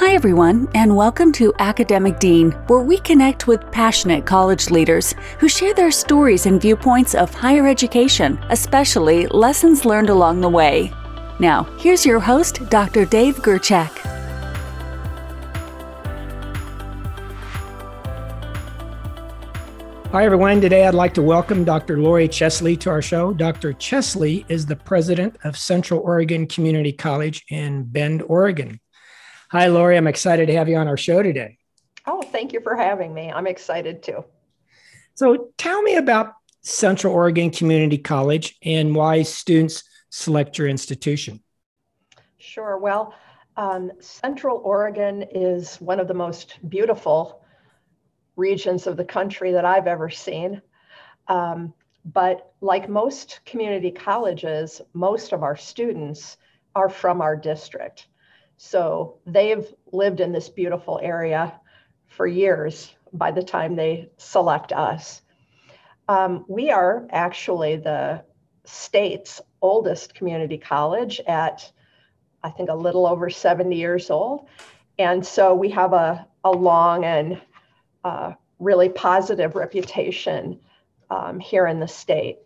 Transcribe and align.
Hi, 0.00 0.14
everyone, 0.14 0.68
and 0.74 0.94
welcome 0.94 1.32
to 1.32 1.52
Academic 1.58 2.20
Dean, 2.20 2.52
where 2.68 2.82
we 2.82 2.98
connect 2.98 3.48
with 3.48 3.68
passionate 3.72 4.24
college 4.24 4.70
leaders 4.70 5.12
who 5.40 5.48
share 5.48 5.74
their 5.74 5.90
stories 5.90 6.46
and 6.46 6.62
viewpoints 6.62 7.16
of 7.16 7.34
higher 7.34 7.66
education, 7.66 8.38
especially 8.50 9.26
lessons 9.26 9.84
learned 9.84 10.08
along 10.08 10.40
the 10.40 10.48
way. 10.48 10.92
Now, 11.40 11.64
here's 11.80 12.06
your 12.06 12.20
host, 12.20 12.60
Dr. 12.70 13.06
Dave 13.06 13.38
Gerchak. 13.38 13.90
Hi, 20.12 20.24
everyone. 20.24 20.60
Today 20.60 20.86
I'd 20.86 20.94
like 20.94 21.14
to 21.14 21.22
welcome 21.22 21.64
Dr. 21.64 21.98
Laurie 21.98 22.28
Chesley 22.28 22.76
to 22.76 22.90
our 22.90 23.02
show. 23.02 23.32
Dr. 23.32 23.72
Chesley 23.72 24.46
is 24.48 24.64
the 24.64 24.76
president 24.76 25.36
of 25.42 25.58
Central 25.58 25.98
Oregon 26.02 26.46
Community 26.46 26.92
College 26.92 27.44
in 27.48 27.82
Bend, 27.82 28.22
Oregon. 28.22 28.78
Hi, 29.50 29.68
Laurie. 29.68 29.96
I'm 29.96 30.06
excited 30.06 30.46
to 30.46 30.56
have 30.56 30.68
you 30.68 30.76
on 30.76 30.88
our 30.88 30.98
show 30.98 31.22
today. 31.22 31.56
Oh, 32.06 32.20
thank 32.20 32.52
you 32.52 32.60
for 32.60 32.76
having 32.76 33.14
me. 33.14 33.32
I'm 33.32 33.46
excited 33.46 34.02
too. 34.02 34.24
So, 35.14 35.48
tell 35.56 35.80
me 35.80 35.96
about 35.96 36.34
Central 36.60 37.14
Oregon 37.14 37.50
Community 37.50 37.96
College 37.96 38.56
and 38.62 38.94
why 38.94 39.22
students 39.22 39.84
select 40.10 40.58
your 40.58 40.68
institution. 40.68 41.42
Sure. 42.36 42.76
Well, 42.76 43.14
um, 43.56 43.90
Central 44.00 44.58
Oregon 44.58 45.24
is 45.34 45.76
one 45.76 45.98
of 45.98 46.08
the 46.08 46.14
most 46.14 46.58
beautiful 46.68 47.42
regions 48.36 48.86
of 48.86 48.98
the 48.98 49.04
country 49.04 49.52
that 49.52 49.64
I've 49.64 49.86
ever 49.86 50.10
seen. 50.10 50.60
Um, 51.26 51.72
but 52.04 52.52
like 52.60 52.88
most 52.88 53.40
community 53.46 53.90
colleges, 53.90 54.82
most 54.92 55.32
of 55.32 55.42
our 55.42 55.56
students 55.56 56.36
are 56.74 56.90
from 56.90 57.22
our 57.22 57.34
district. 57.34 58.08
So 58.58 59.18
they've 59.24 59.64
lived 59.92 60.20
in 60.20 60.32
this 60.32 60.48
beautiful 60.48 60.98
area 61.00 61.58
for 62.08 62.26
years 62.26 62.92
by 63.12 63.30
the 63.30 63.42
time 63.42 63.76
they 63.76 64.10
select 64.16 64.72
us. 64.72 65.22
Um, 66.08 66.44
we 66.48 66.70
are 66.70 67.06
actually 67.10 67.76
the 67.76 68.24
state's 68.64 69.40
oldest 69.62 70.14
community 70.14 70.58
college 70.58 71.20
at, 71.20 71.70
I 72.42 72.50
think, 72.50 72.68
a 72.68 72.74
little 72.74 73.06
over 73.06 73.30
70 73.30 73.76
years 73.76 74.10
old. 74.10 74.48
And 74.98 75.24
so 75.24 75.54
we 75.54 75.70
have 75.70 75.92
a, 75.92 76.26
a 76.42 76.50
long 76.50 77.04
and 77.04 77.40
uh, 78.02 78.32
really 78.58 78.88
positive 78.88 79.54
reputation 79.54 80.58
um, 81.10 81.38
here 81.38 81.68
in 81.68 81.78
the 81.78 81.86
state. 81.88 82.38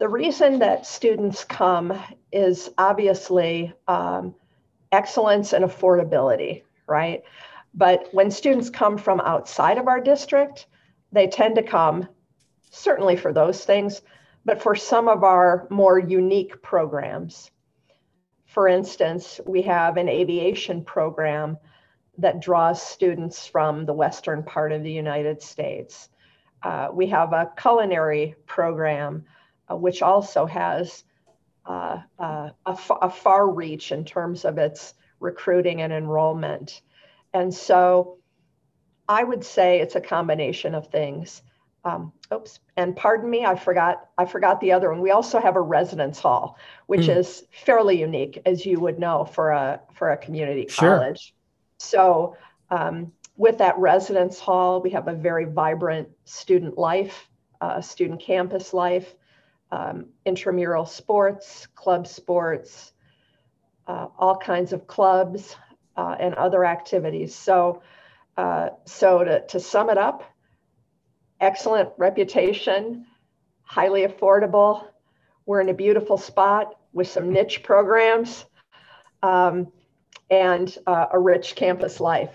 The 0.00 0.08
reason 0.08 0.58
that 0.58 0.84
students 0.84 1.44
come 1.44 1.96
is 2.32 2.70
obviously 2.76 3.72
um, 3.86 4.34
excellence 4.94 5.52
and 5.52 5.64
affordability, 5.64 6.62
right? 6.86 7.22
But 7.74 8.08
when 8.12 8.30
students 8.30 8.70
come 8.70 8.96
from 8.96 9.20
outside 9.20 9.78
of 9.78 9.88
our 9.88 10.00
district, 10.00 10.66
they 11.12 11.26
tend 11.26 11.56
to 11.56 11.62
come 11.62 12.08
certainly 12.70 13.16
for 13.16 13.32
those 13.32 13.64
things, 13.64 14.02
but 14.44 14.62
for 14.62 14.74
some 14.74 15.08
of 15.08 15.24
our 15.24 15.66
more 15.70 15.98
unique 15.98 16.62
programs. 16.62 17.50
For 18.46 18.68
instance, 18.68 19.40
we 19.46 19.62
have 19.62 19.96
an 19.96 20.08
aviation 20.08 20.84
program 20.84 21.58
that 22.18 22.40
draws 22.40 22.80
students 22.80 23.46
from 23.46 23.86
the 23.86 23.92
western 23.92 24.44
part 24.44 24.70
of 24.70 24.84
the 24.84 24.92
United 24.92 25.42
States. 25.42 26.08
Uh, 26.62 26.88
we 26.92 27.08
have 27.08 27.32
a 27.32 27.50
culinary 27.60 28.36
program, 28.46 29.24
uh, 29.68 29.76
which 29.76 30.02
also 30.02 30.46
has 30.46 31.04
uh, 31.66 32.00
uh 32.18 32.50
a, 32.66 32.78
a 33.02 33.10
far 33.10 33.48
reach 33.48 33.92
in 33.92 34.04
terms 34.04 34.44
of 34.44 34.58
its 34.58 34.94
recruiting 35.20 35.80
and 35.82 35.92
enrollment. 35.92 36.82
And 37.32 37.52
so 37.52 38.18
I 39.08 39.24
would 39.24 39.44
say 39.44 39.80
it's 39.80 39.96
a 39.96 40.00
combination 40.00 40.74
of 40.74 40.88
things. 40.88 41.42
Um, 41.84 42.12
oops, 42.32 42.60
and 42.76 42.96
pardon 42.96 43.28
me, 43.28 43.44
I 43.44 43.56
forgot 43.56 44.08
I 44.16 44.24
forgot 44.24 44.60
the 44.60 44.72
other 44.72 44.90
one. 44.90 45.02
We 45.02 45.10
also 45.10 45.38
have 45.38 45.56
a 45.56 45.60
residence 45.60 46.18
hall, 46.18 46.58
which 46.86 47.08
mm. 47.08 47.16
is 47.16 47.44
fairly 47.50 48.00
unique, 48.00 48.40
as 48.46 48.64
you 48.64 48.80
would 48.80 48.98
know, 48.98 49.26
for 49.26 49.50
a 49.50 49.80
for 49.92 50.10
a 50.10 50.16
community 50.16 50.64
college. 50.64 51.20
Sure. 51.20 51.34
So, 51.78 52.36
um, 52.70 53.12
with 53.36 53.58
that 53.58 53.78
residence 53.78 54.38
hall, 54.38 54.80
we 54.80 54.90
have 54.90 55.08
a 55.08 55.12
very 55.12 55.44
vibrant 55.44 56.08
student 56.24 56.78
life, 56.78 57.28
uh, 57.60 57.82
student 57.82 58.20
campus 58.20 58.72
life, 58.72 59.14
um, 59.74 60.06
intramural 60.24 60.86
sports, 60.86 61.66
club 61.74 62.06
sports, 62.06 62.92
uh, 63.88 64.06
all 64.16 64.36
kinds 64.36 64.72
of 64.72 64.86
clubs 64.86 65.56
uh, 65.96 66.14
and 66.20 66.34
other 66.36 66.64
activities. 66.64 67.34
So, 67.34 67.82
uh, 68.36 68.68
so 68.84 69.24
to, 69.24 69.44
to 69.48 69.58
sum 69.58 69.90
it 69.90 69.98
up, 69.98 70.22
excellent 71.40 71.90
reputation, 71.96 73.04
highly 73.62 74.06
affordable. 74.06 74.86
We're 75.44 75.60
in 75.60 75.68
a 75.68 75.74
beautiful 75.74 76.18
spot 76.18 76.76
with 76.92 77.08
some 77.08 77.32
niche 77.32 77.64
programs. 77.64 78.44
Um, 79.24 79.72
and 80.30 80.76
uh, 80.86 81.06
a 81.12 81.18
rich 81.18 81.54
campus 81.54 82.00
life. 82.00 82.30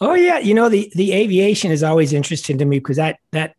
Oh 0.00 0.14
yeah, 0.14 0.38
you 0.38 0.54
know 0.54 0.68
the 0.68 0.92
the 0.94 1.12
aviation 1.12 1.70
is 1.70 1.82
always 1.82 2.12
interesting 2.12 2.58
to 2.58 2.64
me 2.66 2.78
because 2.78 2.96
that 2.96 3.18
that 3.32 3.55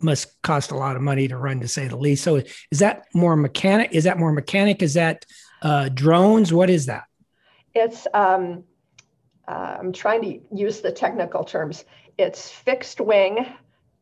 must 0.00 0.40
cost 0.42 0.70
a 0.70 0.76
lot 0.76 0.96
of 0.96 1.02
money 1.02 1.28
to 1.28 1.36
run, 1.36 1.60
to 1.60 1.68
say 1.68 1.88
the 1.88 1.96
least. 1.96 2.24
So 2.24 2.42
is 2.70 2.78
that 2.78 3.06
more 3.14 3.36
mechanic? 3.36 3.92
Is 3.92 4.04
that 4.04 4.18
more 4.18 4.32
mechanic? 4.32 4.82
Is 4.82 4.94
that 4.94 5.24
uh, 5.62 5.88
drones? 5.90 6.52
What 6.52 6.70
is 6.70 6.86
that? 6.86 7.04
It's 7.74 8.06
um, 8.14 8.64
uh, 9.48 9.76
I'm 9.80 9.92
trying 9.92 10.22
to 10.22 10.40
use 10.54 10.80
the 10.80 10.92
technical 10.92 11.44
terms. 11.44 11.84
It's 12.18 12.50
fixed 12.50 13.00
wing 13.00 13.46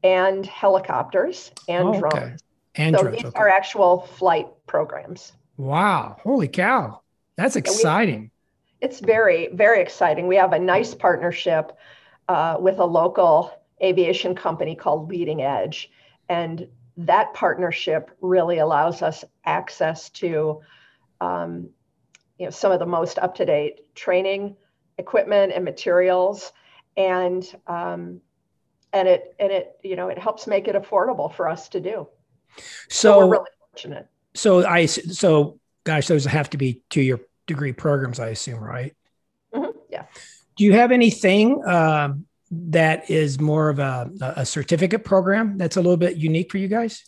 and 0.03 0.45
helicopters 0.47 1.53
and 1.69 1.89
oh, 1.89 2.01
drones. 2.01 2.15
Okay. 2.15 2.37
And 2.77 2.97
so 2.97 3.03
drones, 3.03 3.17
these 3.17 3.27
okay. 3.27 3.39
are 3.39 3.49
actual 3.49 4.01
flight 4.01 4.49
programs. 4.67 5.33
Wow! 5.57 6.17
Holy 6.23 6.49
cow! 6.49 7.03
That's 7.37 7.57
exciting 7.57 8.31
it's 8.81 9.01
very, 9.01 9.49
very 9.53 9.81
exciting. 9.81 10.27
We 10.27 10.37
have 10.37 10.53
a 10.53 10.59
nice 10.59 10.95
partnership 10.95 11.73
uh, 12.29 12.57
with 12.59 12.79
a 12.79 12.85
local 12.85 13.53
aviation 13.83 14.35
company 14.35 14.75
called 14.75 15.09
Leading 15.11 15.43
Edge. 15.43 15.91
And 16.29 16.69
that 16.97 17.33
partnership 17.35 18.11
really 18.21 18.59
allows 18.59 19.03
us 19.03 19.25
access 19.45 20.11
to 20.11 20.61
um, 21.21 21.71
you 22.39 22.47
know, 22.47 22.51
some 22.51 22.73
of 22.73 22.79
the 22.79 22.87
most 22.87 23.19
up 23.19 23.35
to 23.37 23.45
date 23.45 23.95
training 23.95 24.57
equipment 24.99 25.53
and 25.55 25.65
materials. 25.65 26.53
And 26.97 27.45
um, 27.67 28.21
and 28.93 29.09
it 29.09 29.35
and 29.39 29.53
it 29.53 29.77
you 29.83 29.97
know 29.97 30.09
it 30.09 30.19
helps 30.19 30.47
make 30.47 30.69
it 30.69 30.75
affordable 30.75 31.33
for 31.33 31.49
us 31.49 31.69
to 31.71 31.81
do. 31.81 32.09
So, 32.57 32.65
so 32.89 33.19
we're 33.19 33.33
really 33.33 33.51
fortunate. 33.73 34.09
So 34.35 34.67
I 34.67 34.87
so 34.87 35.59
gosh, 35.85 36.07
those 36.09 36.25
have 36.25 36.51
to 36.51 36.57
be 36.57 36.83
two 36.91 37.03
year 37.03 37.21
degree 37.47 37.73
programs, 37.73 38.21
I 38.21 38.29
assume, 38.29 38.63
right? 38.63 38.95
Mm-hmm. 39.55 39.79
Yeah. 39.91 40.05
Do 40.57 40.65
you 40.65 40.73
have 40.75 40.93
anything 40.93 41.65
um, 41.67 42.27
that 42.50 43.09
is 43.09 43.38
more 43.41 43.69
of 43.69 43.78
a, 43.78 44.11
a, 44.37 44.44
certificate 44.44 45.05
program 45.05 45.56
that's 45.56 45.77
a 45.77 45.81
little 45.81 45.97
bit 45.97 46.16
unique 46.16 46.50
for 46.50 46.59
you 46.59 46.66
guys? 46.66 47.05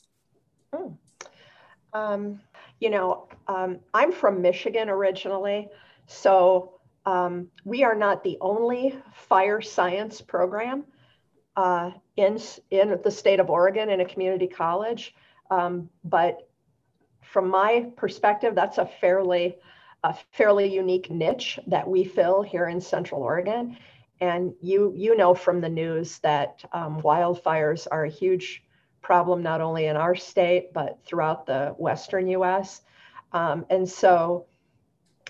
Mm. 0.73 0.97
Um, 1.93 2.41
you 2.81 2.91
know, 2.91 3.29
um, 3.49 3.81
I'm 3.93 4.13
from 4.13 4.41
Michigan 4.41 4.89
originally, 4.89 5.69
so 6.07 6.75
um, 7.07 7.49
we 7.65 7.83
are 7.83 7.95
not 7.95 8.23
the 8.23 8.39
only 8.41 8.97
fire 9.15 9.61
science 9.61 10.21
program 10.21 10.85
uh, 11.57 11.91
in 12.17 12.39
in 12.71 12.99
the 13.03 13.11
state 13.11 13.41
of 13.41 13.51
Oregon 13.51 13.91
in 13.91 14.01
a 14.01 14.05
community 14.05 14.47
college. 14.47 15.15
Um, 15.51 15.91
but 16.05 16.49
from 17.23 17.49
my 17.49 17.91
perspective, 17.97 18.55
that's 18.55 18.79
a 18.79 18.87
fairly 18.87 19.57
a 20.05 20.15
fairly 20.33 20.73
unique 20.73 21.11
niche 21.11 21.61
that 21.67 21.89
we 21.89 22.05
fill 22.05 22.43
here 22.43 22.69
in 22.69 22.81
Central 22.81 23.23
Oregon. 23.23 23.77
And 24.23 24.55
you, 24.61 24.93
you 24.95 25.17
know 25.17 25.35
from 25.35 25.61
the 25.61 25.69
news 25.69 26.21
that 26.21 26.63
um, 26.73 27.01
wildfires 27.01 27.89
are 27.91 28.05
a 28.05 28.09
huge 28.09 28.63
problem, 29.01 29.43
not 29.43 29.61
only 29.61 29.87
in 29.87 29.97
our 29.97 30.15
state, 30.15 30.73
but 30.73 31.01
throughout 31.05 31.45
the 31.45 31.75
Western 31.77 32.29
US. 32.29 32.83
Um, 33.33 33.67
and 33.69 33.89
so 33.89 34.47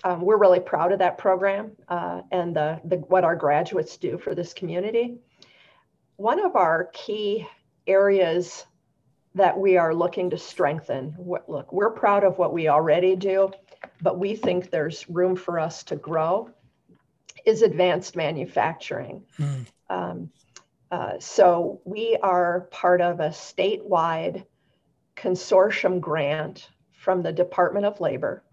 um, 0.03 0.21
we're 0.21 0.37
really 0.37 0.59
proud 0.59 0.91
of 0.91 0.99
that 0.99 1.17
program 1.17 1.71
uh, 1.87 2.21
and 2.31 2.55
the, 2.55 2.81
the, 2.85 2.97
what 2.97 3.23
our 3.23 3.35
graduates 3.35 3.97
do 3.97 4.19
for 4.19 4.35
this 4.35 4.53
community. 4.53 5.15
One 6.17 6.39
of 6.39 6.55
our 6.55 6.91
key 6.93 7.47
areas 7.87 8.63
that 9.33 9.57
we 9.57 9.75
are 9.75 9.95
looking 9.95 10.29
to 10.29 10.37
strengthen, 10.37 11.15
look, 11.47 11.73
we're 11.73 11.89
proud 11.89 12.23
of 12.23 12.37
what 12.37 12.53
we 12.53 12.67
already 12.67 13.15
do, 13.15 13.51
but 14.03 14.19
we 14.19 14.35
think 14.35 14.69
there's 14.69 15.09
room 15.09 15.35
for 15.35 15.59
us 15.59 15.81
to 15.85 15.95
grow, 15.95 16.51
is 17.45 17.61
advanced 17.61 18.15
manufacturing. 18.15 19.23
Mm. 19.39 19.65
Um, 19.89 20.29
uh, 20.91 21.19
so 21.19 21.81
we 21.85 22.17
are 22.21 22.67
part 22.71 23.01
of 23.01 23.19
a 23.19 23.29
statewide 23.29 24.45
consortium 25.15 25.99
grant 25.99 26.69
from 26.91 27.23
the 27.23 27.31
Department 27.31 27.85
of 27.85 27.99
Labor, 27.99 28.43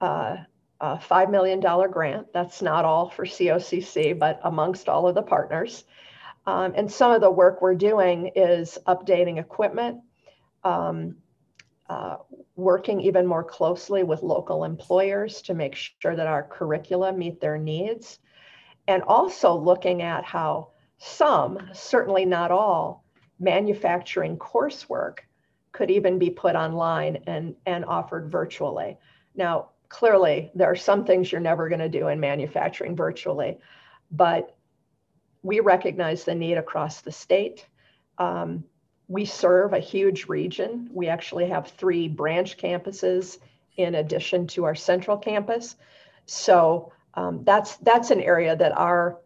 uh, 0.00 0.38
a 0.80 0.96
$5 0.96 1.30
million 1.30 1.60
grant. 1.60 2.32
That's 2.32 2.62
not 2.62 2.84
all 2.84 3.08
for 3.10 3.24
COCC, 3.24 4.18
but 4.18 4.40
amongst 4.42 4.88
all 4.88 5.06
of 5.06 5.14
the 5.14 5.22
partners. 5.22 5.84
Um, 6.46 6.72
and 6.74 6.90
some 6.90 7.12
of 7.12 7.20
the 7.20 7.30
work 7.30 7.62
we're 7.62 7.74
doing 7.74 8.32
is 8.34 8.78
updating 8.86 9.38
equipment, 9.38 10.00
um, 10.64 11.16
uh, 11.92 12.16
working 12.56 13.00
even 13.00 13.26
more 13.26 13.44
closely 13.44 14.02
with 14.02 14.22
local 14.22 14.64
employers 14.64 15.42
to 15.42 15.52
make 15.52 15.74
sure 15.74 16.16
that 16.16 16.26
our 16.26 16.42
curricula 16.42 17.12
meet 17.12 17.38
their 17.38 17.58
needs, 17.58 18.18
and 18.88 19.02
also 19.02 19.54
looking 19.54 20.00
at 20.00 20.24
how 20.24 20.68
some, 20.96 21.58
certainly 21.74 22.24
not 22.24 22.50
all, 22.50 23.04
manufacturing 23.38 24.38
coursework 24.38 25.18
could 25.72 25.90
even 25.90 26.18
be 26.18 26.30
put 26.30 26.56
online 26.56 27.18
and, 27.26 27.54
and 27.66 27.84
offered 27.84 28.30
virtually. 28.30 28.96
Now, 29.34 29.70
clearly, 29.88 30.50
there 30.54 30.70
are 30.70 30.76
some 30.76 31.04
things 31.04 31.30
you're 31.30 31.40
never 31.40 31.68
going 31.68 31.80
to 31.80 31.98
do 32.00 32.08
in 32.08 32.20
manufacturing 32.20 32.96
virtually, 32.96 33.58
but 34.10 34.56
we 35.42 35.60
recognize 35.60 36.24
the 36.24 36.34
need 36.34 36.56
across 36.56 37.02
the 37.02 37.12
state. 37.12 37.66
Um, 38.16 38.64
we 39.12 39.26
serve 39.26 39.74
a 39.74 39.78
huge 39.78 40.26
region. 40.26 40.88
We 40.90 41.08
actually 41.08 41.46
have 41.48 41.68
three 41.68 42.08
branch 42.08 42.56
campuses 42.56 43.36
in 43.76 43.96
addition 43.96 44.46
to 44.46 44.64
our 44.64 44.74
central 44.74 45.18
campus. 45.18 45.76
So 46.24 46.92
um, 47.12 47.44
that's 47.44 47.76
that's 47.76 48.10
an 48.10 48.22
area 48.22 48.56
that 48.56 48.72
our 48.72 49.18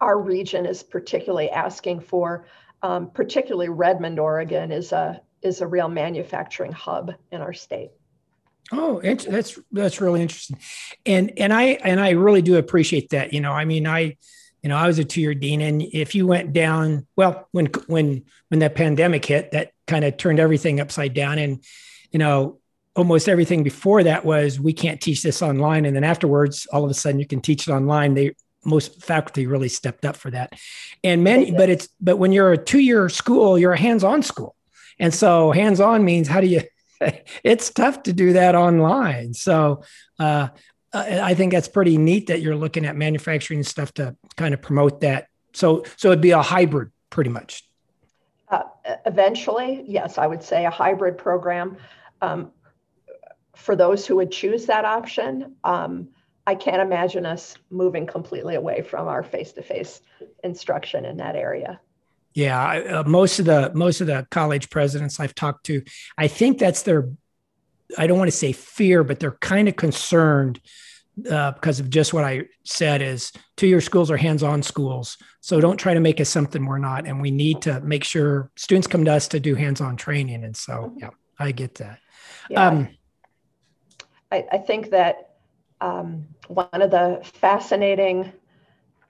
our 0.00 0.18
region 0.18 0.64
is 0.64 0.82
particularly 0.82 1.50
asking 1.50 2.00
for. 2.00 2.46
Um, 2.82 3.10
particularly 3.10 3.68
Redmond, 3.68 4.18
Oregon, 4.18 4.72
is 4.72 4.92
a 4.92 5.20
is 5.42 5.60
a 5.60 5.66
real 5.66 5.88
manufacturing 5.88 6.72
hub 6.72 7.12
in 7.30 7.42
our 7.42 7.52
state. 7.52 7.90
Oh, 8.72 9.02
that's 9.02 9.58
that's 9.70 10.00
really 10.00 10.22
interesting, 10.22 10.58
and 11.04 11.30
and 11.36 11.52
I 11.52 11.64
and 11.84 12.00
I 12.00 12.10
really 12.10 12.40
do 12.40 12.56
appreciate 12.56 13.10
that. 13.10 13.34
You 13.34 13.40
know, 13.40 13.52
I 13.52 13.66
mean, 13.66 13.86
I, 13.86 14.16
you 14.64 14.70
know, 14.70 14.78
I 14.78 14.86
was 14.86 14.98
a 14.98 15.04
two-year 15.04 15.34
dean, 15.34 15.60
and 15.60 15.82
if 15.82 16.14
you 16.14 16.26
went 16.26 16.54
down, 16.54 17.06
well, 17.16 17.48
when 17.52 17.66
when 17.86 18.24
when 18.48 18.60
that 18.60 18.74
pandemic 18.74 19.26
hit, 19.26 19.52
that 19.52 19.72
kind 19.86 20.06
of 20.06 20.16
turned 20.16 20.40
everything 20.40 20.80
upside 20.80 21.12
down, 21.12 21.38
and 21.38 21.62
you 22.10 22.18
know, 22.18 22.60
almost 22.96 23.28
everything 23.28 23.62
before 23.62 24.04
that 24.04 24.24
was 24.24 24.58
we 24.58 24.72
can't 24.72 25.02
teach 25.02 25.22
this 25.22 25.42
online, 25.42 25.84
and 25.84 25.94
then 25.94 26.02
afterwards, 26.02 26.66
all 26.72 26.82
of 26.82 26.90
a 26.90 26.94
sudden, 26.94 27.20
you 27.20 27.26
can 27.26 27.42
teach 27.42 27.68
it 27.68 27.72
online. 27.72 28.14
They 28.14 28.34
most 28.64 29.02
faculty 29.02 29.46
really 29.46 29.68
stepped 29.68 30.06
up 30.06 30.16
for 30.16 30.30
that, 30.30 30.54
and 31.04 31.22
many, 31.22 31.50
but 31.50 31.68
it's 31.68 31.90
but 32.00 32.16
when 32.16 32.32
you're 32.32 32.52
a 32.52 32.56
two-year 32.56 33.10
school, 33.10 33.58
you're 33.58 33.74
a 33.74 33.78
hands-on 33.78 34.22
school, 34.22 34.56
and 34.98 35.12
so 35.12 35.52
hands-on 35.52 36.06
means 36.06 36.26
how 36.26 36.40
do 36.40 36.46
you 36.46 36.62
it's 37.44 37.68
tough 37.68 38.02
to 38.04 38.14
do 38.14 38.32
that 38.32 38.54
online. 38.54 39.34
So 39.34 39.82
uh, 40.18 40.48
I 40.94 41.34
think 41.34 41.52
that's 41.52 41.68
pretty 41.68 41.98
neat 41.98 42.28
that 42.28 42.40
you're 42.40 42.56
looking 42.56 42.86
at 42.86 42.96
manufacturing 42.96 43.62
stuff 43.64 43.92
to 43.94 44.16
kind 44.36 44.54
of 44.54 44.62
promote 44.62 45.00
that. 45.00 45.26
So 45.52 45.84
so 45.96 46.08
it'd 46.08 46.20
be 46.20 46.30
a 46.30 46.42
hybrid, 46.42 46.92
pretty 47.10 47.30
much. 47.30 47.68
Uh, 48.48 48.62
eventually, 49.04 49.84
yes, 49.86 50.18
I 50.18 50.26
would 50.26 50.42
say 50.42 50.64
a 50.64 50.70
hybrid 50.70 51.18
program. 51.18 51.76
Um, 52.22 52.52
for 53.56 53.76
those 53.76 54.06
who 54.06 54.16
would 54.16 54.30
choose 54.30 54.66
that 54.66 54.84
option, 54.84 55.56
um, 55.64 56.08
I 56.46 56.54
can't 56.54 56.82
imagine 56.82 57.24
us 57.24 57.56
moving 57.70 58.06
completely 58.06 58.54
away 58.54 58.82
from 58.82 59.08
our 59.08 59.22
face-to-face 59.22 60.02
instruction 60.42 61.04
in 61.04 61.16
that 61.16 61.36
area. 61.36 61.80
Yeah, 62.34 62.60
uh, 62.60 63.04
most 63.06 63.38
of 63.38 63.46
the 63.46 63.70
most 63.74 64.00
of 64.00 64.08
the 64.08 64.26
college 64.30 64.68
presidents 64.68 65.20
I've 65.20 65.34
talked 65.34 65.66
to, 65.66 65.82
I 66.18 66.28
think 66.28 66.58
that's 66.58 66.82
their. 66.82 67.08
I 67.98 68.06
don't 68.06 68.18
want 68.18 68.30
to 68.30 68.36
say 68.36 68.52
fear, 68.52 69.04
but 69.04 69.20
they're 69.20 69.38
kind 69.40 69.68
of 69.68 69.76
concerned 69.76 70.60
uh, 71.30 71.52
because 71.52 71.80
of 71.80 71.90
just 71.90 72.12
what 72.12 72.24
I 72.24 72.44
said. 72.64 73.02
Is 73.02 73.32
two-year 73.56 73.80
schools 73.80 74.10
are 74.10 74.16
hands-on 74.16 74.62
schools, 74.62 75.16
so 75.40 75.60
don't 75.60 75.76
try 75.76 75.94
to 75.94 76.00
make 76.00 76.20
us 76.20 76.28
something 76.28 76.64
we're 76.64 76.78
not. 76.78 77.06
And 77.06 77.20
we 77.20 77.30
need 77.30 77.62
to 77.62 77.80
make 77.80 78.04
sure 78.04 78.50
students 78.56 78.86
come 78.86 79.04
to 79.04 79.12
us 79.12 79.28
to 79.28 79.40
do 79.40 79.54
hands-on 79.54 79.96
training. 79.96 80.44
And 80.44 80.56
so, 80.56 80.72
mm-hmm. 80.72 80.98
yeah, 81.00 81.10
I 81.38 81.52
get 81.52 81.76
that. 81.76 81.98
Yeah. 82.50 82.66
Um, 82.66 82.88
I, 84.32 84.44
I 84.52 84.58
think 84.58 84.90
that 84.90 85.36
um, 85.80 86.26
one 86.48 86.68
of 86.72 86.90
the 86.90 87.20
fascinating 87.22 88.32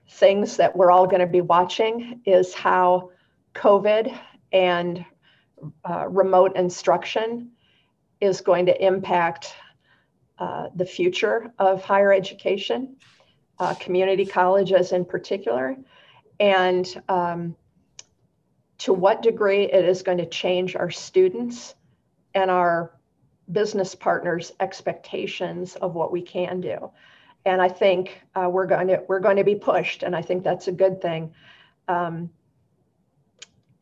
things 0.09 0.57
that 0.57 0.75
we're 0.75 0.91
all 0.91 1.07
going 1.07 1.21
to 1.21 1.27
be 1.27 1.41
watching 1.41 2.21
is 2.25 2.53
how 2.53 3.09
COVID 3.55 4.15
and 4.51 5.03
uh, 5.89 6.07
remote 6.07 6.55
instruction 6.55 7.51
is 8.21 8.41
going 8.41 8.65
to 8.67 8.85
impact 8.85 9.53
uh, 10.37 10.67
the 10.75 10.85
future 10.85 11.53
of 11.59 11.83
higher 11.83 12.11
education, 12.11 12.97
uh, 13.59 13.73
community 13.75 14.25
colleges 14.25 14.91
in 14.91 15.05
particular, 15.05 15.77
and 16.39 17.01
um, 17.07 17.55
to 18.77 18.93
what 18.93 19.21
degree 19.21 19.63
it 19.63 19.85
is 19.85 20.01
going 20.01 20.17
to 20.17 20.25
change 20.25 20.75
our 20.75 20.91
students 20.91 21.75
and 22.33 22.51
our 22.51 22.91
business 23.51 23.95
partners' 23.95 24.51
expectations 24.59 25.75
of 25.75 25.95
what 25.95 26.11
we 26.11 26.21
can 26.21 26.59
do. 26.59 26.91
And 27.45 27.61
I 27.61 27.69
think 27.69 28.21
uh, 28.33 28.49
we're 28.51 28.65
going 28.65 28.87
to 28.87 29.03
we're 29.07 29.19
going 29.19 29.37
to 29.37 29.43
be 29.43 29.55
pushed, 29.55 30.03
and 30.03 30.15
I 30.15 30.21
think 30.21 30.43
that's 30.43 30.67
a 30.67 30.71
good 30.71 31.01
thing. 31.01 31.33
Um, 31.87 32.31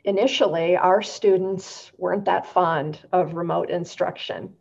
initially, 0.03 0.75
our 0.75 1.01
students 1.01 1.91
weren't 1.97 2.25
that 2.25 2.47
fond 2.47 2.99
of 3.11 3.33
remote 3.33 3.69
instruction. 3.69 4.53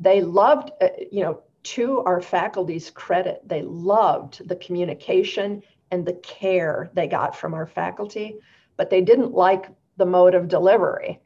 They 0.00 0.22
loved, 0.22 0.72
uh, 0.80 0.88
you 1.10 1.22
know, 1.22 1.42
to 1.62 2.00
our 2.00 2.20
faculty's 2.20 2.90
credit, 2.90 3.40
they 3.46 3.62
loved 3.62 4.46
the 4.46 4.56
communication 4.56 5.62
and 5.90 6.04
the 6.04 6.12
care 6.12 6.90
they 6.92 7.06
got 7.06 7.36
from 7.36 7.54
our 7.54 7.66
faculty, 7.66 8.36
but 8.76 8.90
they 8.90 9.00
didn't 9.00 9.32
like 9.32 9.68
the 9.96 10.04
mode 10.04 10.34
of 10.34 10.48
delivery. 10.48 11.20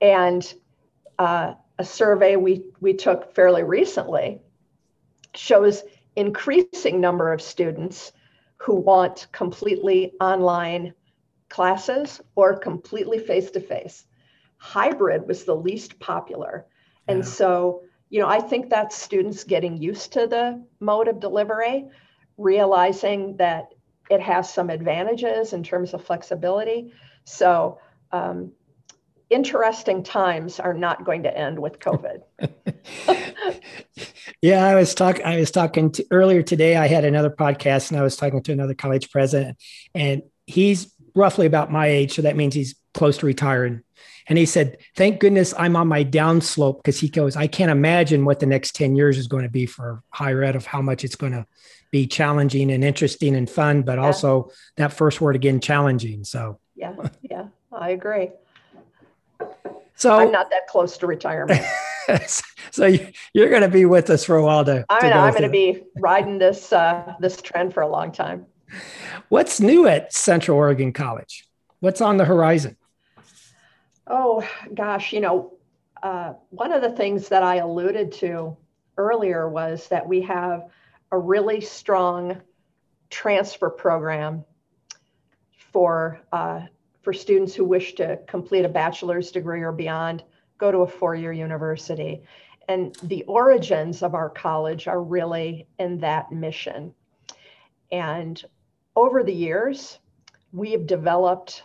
And 0.00 0.54
uh, 1.18 1.54
a 1.78 1.84
survey 1.84 2.36
we, 2.36 2.64
we 2.80 2.94
took 2.94 3.34
fairly 3.34 3.64
recently 3.64 4.40
shows 5.34 5.82
increasing 6.16 7.00
number 7.00 7.32
of 7.32 7.42
students 7.42 8.12
who 8.58 8.76
want 8.76 9.26
completely 9.32 10.14
online 10.20 10.94
classes 11.54 12.20
or 12.34 12.58
completely 12.58 13.16
face 13.16 13.52
to 13.52 13.60
face. 13.60 14.04
Hybrid 14.56 15.28
was 15.28 15.44
the 15.44 15.54
least 15.54 16.00
popular. 16.00 16.66
Yeah. 17.06 17.14
And 17.14 17.24
so, 17.24 17.82
you 18.10 18.20
know, 18.20 18.26
I 18.26 18.40
think 18.40 18.70
that's 18.70 18.96
students 18.96 19.44
getting 19.44 19.80
used 19.80 20.14
to 20.14 20.26
the 20.26 20.64
mode 20.80 21.06
of 21.06 21.20
delivery, 21.20 21.84
realizing 22.38 23.36
that 23.36 23.68
it 24.10 24.20
has 24.20 24.52
some 24.52 24.68
advantages 24.68 25.52
in 25.52 25.62
terms 25.62 25.94
of 25.94 26.04
flexibility. 26.04 26.92
So, 27.22 27.78
um, 28.10 28.50
interesting 29.30 30.02
times 30.02 30.58
are 30.58 30.74
not 30.74 31.04
going 31.04 31.22
to 31.22 31.38
end 31.38 31.60
with 31.60 31.78
COVID. 31.78 32.22
yeah, 34.42 34.66
I 34.66 34.74
was 34.74 34.92
talking. 34.92 35.24
I 35.24 35.38
was 35.38 35.52
talking 35.52 35.92
to, 35.92 36.04
earlier 36.10 36.42
today. 36.42 36.74
I 36.76 36.88
had 36.88 37.04
another 37.04 37.30
podcast, 37.30 37.92
and 37.92 38.00
I 38.00 38.02
was 38.02 38.16
talking 38.16 38.42
to 38.42 38.52
another 38.52 38.74
college 38.74 39.10
president, 39.10 39.56
and 39.94 40.22
he's 40.46 40.92
roughly 41.14 41.46
about 41.46 41.70
my 41.70 41.86
age. 41.86 42.14
So 42.14 42.22
that 42.22 42.36
means 42.36 42.54
he's 42.54 42.74
close 42.92 43.18
to 43.18 43.26
retiring. 43.26 43.82
And 44.26 44.38
he 44.38 44.46
said, 44.46 44.78
Thank 44.96 45.20
goodness 45.20 45.52
I'm 45.58 45.76
on 45.76 45.88
my 45.88 46.04
downslope 46.04 46.78
because 46.78 46.98
he 46.98 47.08
goes, 47.08 47.36
I 47.36 47.46
can't 47.46 47.70
imagine 47.70 48.24
what 48.24 48.40
the 48.40 48.46
next 48.46 48.74
10 48.74 48.96
years 48.96 49.18
is 49.18 49.26
going 49.26 49.42
to 49.42 49.50
be 49.50 49.66
for 49.66 50.02
higher 50.10 50.42
ed 50.42 50.56
of 50.56 50.64
how 50.64 50.80
much 50.80 51.04
it's 51.04 51.16
going 51.16 51.32
to 51.32 51.46
be 51.90 52.06
challenging 52.06 52.72
and 52.72 52.82
interesting 52.82 53.36
and 53.36 53.48
fun, 53.48 53.82
but 53.82 53.98
yeah. 53.98 54.04
also 54.04 54.50
that 54.76 54.92
first 54.92 55.20
word 55.20 55.36
again, 55.36 55.60
challenging. 55.60 56.24
So, 56.24 56.58
yeah, 56.74 56.94
yeah, 57.22 57.46
I 57.70 57.90
agree. 57.90 58.30
So 59.96 60.16
I'm 60.16 60.32
not 60.32 60.50
that 60.50 60.66
close 60.66 60.98
to 60.98 61.06
retirement. 61.06 61.64
so 62.72 62.86
you're 63.32 63.50
going 63.50 63.62
to 63.62 63.68
be 63.68 63.84
with 63.84 64.10
us 64.10 64.24
for 64.24 64.36
a 64.36 64.44
while 64.44 64.64
to. 64.64 64.84
I'm, 64.88 65.00
to 65.02 65.14
I'm 65.14 65.30
going 65.32 65.44
to 65.44 65.48
be 65.48 65.82
riding 65.96 66.38
this 66.38 66.72
uh, 66.72 67.14
this 67.20 67.40
trend 67.40 67.72
for 67.72 67.82
a 67.82 67.88
long 67.88 68.10
time. 68.10 68.46
What's 69.34 69.58
new 69.60 69.88
at 69.88 70.12
Central 70.12 70.56
Oregon 70.56 70.92
College? 70.92 71.48
What's 71.80 72.00
on 72.00 72.18
the 72.18 72.24
horizon? 72.24 72.76
Oh, 74.06 74.48
gosh, 74.72 75.12
you 75.12 75.18
know, 75.18 75.54
uh, 76.04 76.34
one 76.50 76.70
of 76.70 76.82
the 76.82 76.92
things 76.92 77.30
that 77.30 77.42
I 77.42 77.56
alluded 77.56 78.12
to 78.12 78.56
earlier 78.96 79.48
was 79.48 79.88
that 79.88 80.06
we 80.06 80.20
have 80.20 80.68
a 81.10 81.18
really 81.18 81.60
strong 81.60 82.42
transfer 83.10 83.70
program 83.70 84.44
for 85.72 86.20
uh, 86.32 86.60
for 87.02 87.12
students 87.12 87.56
who 87.56 87.64
wish 87.64 87.94
to 87.94 88.20
complete 88.28 88.64
a 88.64 88.68
bachelor's 88.68 89.32
degree 89.32 89.62
or 89.62 89.72
beyond, 89.72 90.22
go 90.58 90.70
to 90.70 90.78
a 90.78 90.86
four-year 90.86 91.32
university. 91.32 92.22
And 92.68 92.94
the 93.02 93.24
origins 93.24 94.04
of 94.04 94.14
our 94.14 94.30
college 94.30 94.86
are 94.86 95.02
really 95.02 95.66
in 95.80 95.98
that 95.98 96.30
mission. 96.30 96.94
And 97.90 98.40
over 98.96 99.22
the 99.22 99.32
years, 99.32 99.98
we 100.52 100.72
have 100.72 100.86
developed 100.86 101.64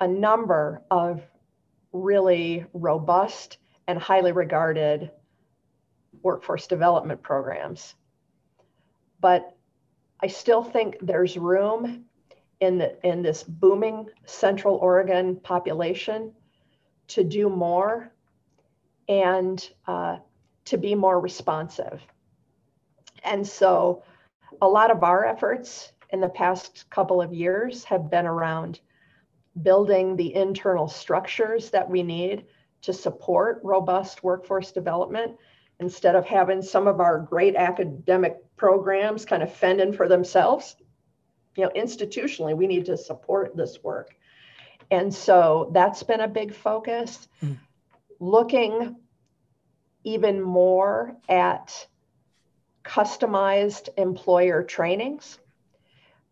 a 0.00 0.06
number 0.06 0.82
of 0.90 1.22
really 1.92 2.66
robust 2.74 3.58
and 3.86 3.98
highly 3.98 4.32
regarded 4.32 5.10
workforce 6.22 6.66
development 6.66 7.22
programs. 7.22 7.94
But 9.20 9.56
I 10.20 10.26
still 10.26 10.62
think 10.62 10.96
there's 11.00 11.36
room 11.36 12.04
in, 12.60 12.78
the, 12.78 13.06
in 13.06 13.22
this 13.22 13.42
booming 13.42 14.08
Central 14.24 14.76
Oregon 14.76 15.36
population 15.36 16.32
to 17.08 17.24
do 17.24 17.48
more 17.48 18.12
and 19.08 19.66
uh, 19.86 20.18
to 20.66 20.76
be 20.76 20.94
more 20.94 21.20
responsive. 21.20 22.02
And 23.24 23.46
so 23.46 24.02
a 24.62 24.68
lot 24.68 24.90
of 24.90 25.02
our 25.02 25.24
efforts 25.24 25.92
in 26.10 26.20
the 26.20 26.28
past 26.28 26.88
couple 26.90 27.20
of 27.20 27.32
years 27.32 27.84
have 27.84 28.10
been 28.10 28.26
around 28.26 28.80
building 29.62 30.16
the 30.16 30.34
internal 30.34 30.88
structures 30.88 31.70
that 31.70 31.88
we 31.88 32.02
need 32.02 32.44
to 32.82 32.92
support 32.92 33.60
robust 33.64 34.22
workforce 34.22 34.70
development 34.70 35.36
instead 35.80 36.14
of 36.14 36.24
having 36.24 36.62
some 36.62 36.86
of 36.86 37.00
our 37.00 37.18
great 37.18 37.56
academic 37.56 38.36
programs 38.56 39.24
kind 39.24 39.42
of 39.42 39.52
fending 39.52 39.92
for 39.92 40.08
themselves. 40.08 40.76
You 41.56 41.64
know 41.64 41.70
institutionally 41.70 42.56
we 42.56 42.66
need 42.66 42.84
to 42.86 42.96
support 42.96 43.56
this 43.56 43.82
work. 43.82 44.14
And 44.90 45.12
so 45.12 45.70
that's 45.72 46.02
been 46.02 46.20
a 46.20 46.28
big 46.28 46.54
focus. 46.54 47.28
Mm. 47.42 47.58
looking 48.20 48.96
even 50.04 50.40
more 50.40 51.16
at 51.28 51.86
customized 52.86 53.88
employer 53.96 54.62
trainings 54.62 55.38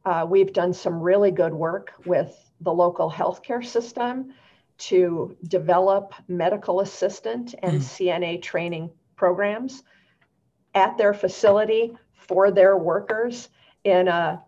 uh, 0.05 0.27
we've 0.29 0.53
done 0.53 0.73
some 0.73 1.01
really 1.01 1.31
good 1.31 1.55
work 1.55 1.93
with 2.05 2.39
the 2.61 2.73
local 2.73 3.11
healthcare 3.11 3.65
system 3.65 4.33
to 4.77 5.37
develop 5.49 6.15
medical 6.29 6.81
assistant 6.81 7.55
and 7.63 7.81
mm. 7.81 7.83
CNA 7.83 8.43
training 8.43 8.91
programs 9.17 9.83
at 10.75 10.99
their 10.99 11.15
facility 11.15 11.97
for 12.13 12.51
their 12.51 12.77
workers 12.77 13.49
in 13.85 14.09
a 14.09 14.43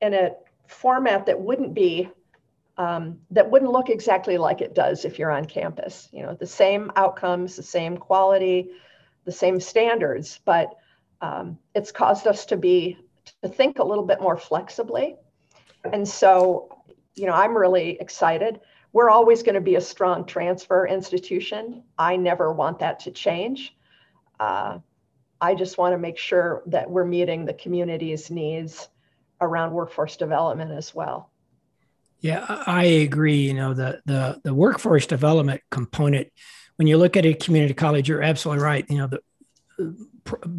in 0.00 0.14
a 0.14 0.30
format 0.66 1.26
that 1.26 1.40
wouldn't 1.40 1.74
be 1.74 2.08
um, 2.78 3.18
that 3.30 3.50
wouldn't 3.50 3.72
look 3.72 3.88
exactly 3.88 4.38
like 4.38 4.60
it 4.60 4.74
does 4.74 5.04
if 5.04 5.18
you're 5.18 5.30
on 5.30 5.44
campus. 5.44 6.08
You 6.12 6.22
know, 6.22 6.34
the 6.34 6.46
same 6.46 6.90
outcomes, 6.96 7.56
the 7.56 7.62
same 7.62 7.96
quality, 7.96 8.70
the 9.24 9.32
same 9.32 9.60
standards, 9.60 10.40
but 10.44 10.74
um, 11.26 11.58
it's 11.74 11.90
caused 11.90 12.26
us 12.26 12.46
to 12.46 12.56
be 12.56 12.98
to 13.42 13.48
think 13.48 13.78
a 13.78 13.84
little 13.84 14.04
bit 14.04 14.20
more 14.20 14.36
flexibly. 14.36 15.16
And 15.92 16.06
so, 16.06 16.68
you 17.14 17.26
know, 17.26 17.32
I'm 17.32 17.56
really 17.56 17.98
excited. 18.00 18.60
We're 18.92 19.10
always 19.10 19.42
going 19.42 19.56
to 19.56 19.60
be 19.60 19.74
a 19.74 19.80
strong 19.80 20.24
transfer 20.24 20.86
institution. 20.86 21.82
I 21.98 22.16
never 22.16 22.52
want 22.52 22.78
that 22.78 23.00
to 23.00 23.10
change. 23.10 23.76
Uh, 24.38 24.78
I 25.40 25.54
just 25.54 25.76
want 25.78 25.92
to 25.94 25.98
make 25.98 26.18
sure 26.18 26.62
that 26.66 26.88
we're 26.88 27.04
meeting 27.04 27.44
the 27.44 27.54
community's 27.54 28.30
needs 28.30 28.88
around 29.40 29.72
workforce 29.72 30.16
development 30.16 30.70
as 30.70 30.94
well. 30.94 31.30
Yeah, 32.20 32.44
I 32.66 32.84
agree. 32.84 33.42
You 33.48 33.54
know, 33.54 33.74
the 33.74 34.00
the 34.06 34.40
the 34.42 34.54
workforce 34.54 35.06
development 35.06 35.60
component. 35.70 36.28
When 36.76 36.88
you 36.88 36.98
look 36.98 37.16
at 37.16 37.26
a 37.26 37.34
community 37.34 37.74
college, 37.74 38.08
you're 38.08 38.22
absolutely 38.22 38.64
right. 38.64 38.86
You 38.88 38.98
know, 38.98 39.06
the 39.06 39.20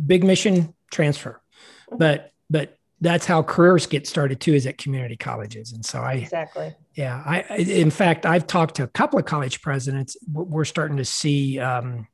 big 0.05 0.24
mission 0.24 0.74
transfer, 0.91 1.41
mm-hmm. 1.89 1.97
but 1.97 2.31
but 2.50 2.77
that's 3.00 3.25
how 3.25 3.43
careers 3.43 3.86
get 3.86 4.07
started 4.07 4.39
too 4.39 4.53
is 4.53 4.65
at 4.65 4.77
community 4.77 5.15
colleges. 5.15 5.71
And 5.71 5.86
so 5.86 6.01
i 6.01 6.13
exactly. 6.13 6.74
yeah 6.95 7.21
i 7.25 7.41
in 7.57 7.91
fact 7.91 8.25
i've 8.25 8.47
talked 8.47 8.75
to 8.75 8.83
a 8.83 8.88
couple 8.88 9.19
of 9.19 9.25
college 9.25 9.62
presidents. 9.62 10.17
We're 10.31 10.65
starting 10.65 10.97
to 10.97 11.05
see 11.05 11.59
um, 11.59 12.07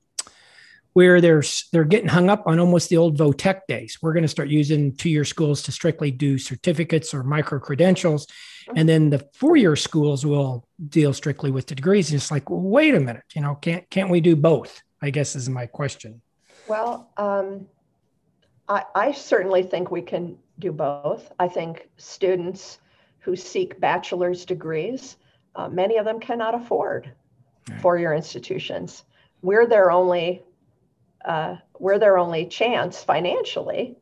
where 0.93 1.21
they're 1.21 1.43
they're 1.71 1.85
getting 1.85 2.09
hung 2.09 2.29
up 2.29 2.43
on 2.45 2.59
almost 2.59 2.89
the 2.89 2.97
old 2.97 3.17
votech 3.17 3.61
days. 3.67 3.97
We're 4.01 4.13
going 4.13 4.23
to 4.23 4.29
start 4.29 4.49
using 4.49 4.95
two-year 4.95 5.25
schools 5.25 5.61
to 5.63 5.71
strictly 5.71 6.11
do 6.11 6.37
certificates 6.37 7.13
or 7.13 7.23
micro 7.23 7.59
credentials. 7.59 8.27
Mm-hmm. 8.63 8.77
and 8.77 8.87
then 8.87 9.09
the 9.09 9.27
four-year 9.33 9.75
schools 9.75 10.25
will 10.25 10.65
deal 10.87 11.11
strictly 11.11 11.51
with 11.51 11.67
the 11.67 11.75
degrees. 11.75 12.11
And 12.11 12.17
it's 12.17 12.31
like 12.31 12.49
well, 12.49 12.61
wait 12.61 12.95
a 12.95 12.99
minute 12.99 13.23
you 13.35 13.41
know 13.41 13.55
can't 13.55 13.89
can't 13.89 14.09
we 14.09 14.21
do 14.21 14.35
both? 14.35 14.81
I 15.01 15.09
guess 15.09 15.35
is 15.35 15.49
my 15.49 15.65
question 15.65 16.21
well 16.73 17.09
um, 17.17 17.67
I, 18.67 18.83
I 18.95 19.11
certainly 19.11 19.63
think 19.63 19.91
we 19.91 20.01
can 20.01 20.37
do 20.59 20.71
both. 20.71 21.31
I 21.39 21.47
think 21.47 21.89
students 21.97 22.79
who 23.19 23.35
seek 23.35 23.79
bachelor's 23.79 24.45
degrees, 24.45 25.17
uh, 25.55 25.69
many 25.69 25.97
of 25.97 26.05
them 26.05 26.19
cannot 26.19 26.55
afford 26.55 27.11
right. 27.69 27.81
four-year 27.81 28.13
institutions. 28.13 29.03
We're 29.41 29.67
their 29.67 29.91
only 29.91 30.43
uh, 31.25 31.55
we're 31.79 31.99
their 31.99 32.17
only 32.17 32.47
chance 32.47 33.03
financially, 33.03 33.95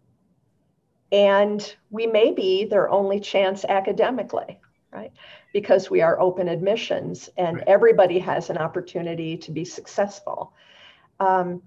and 1.12 1.76
we 1.92 2.08
may 2.08 2.32
be 2.32 2.66
their 2.66 2.90
only 2.90 3.20
chance 3.20 3.64
academically, 3.66 4.60
right? 4.92 5.12
Because 5.54 5.92
we 5.92 6.02
are 6.02 6.20
open 6.20 6.48
admissions, 6.48 7.30
and 7.38 7.58
right. 7.58 7.68
everybody 7.68 8.18
has 8.20 8.50
an 8.50 8.58
opportunity 8.58 9.38
to 9.38 9.52
be 9.52 9.66
successful. 9.66 10.54
Um, 11.20 11.62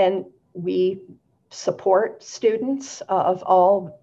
and 0.00 0.24
we 0.54 1.02
support 1.50 2.22
students 2.22 3.02
uh, 3.02 3.22
of 3.32 3.42
all 3.42 4.00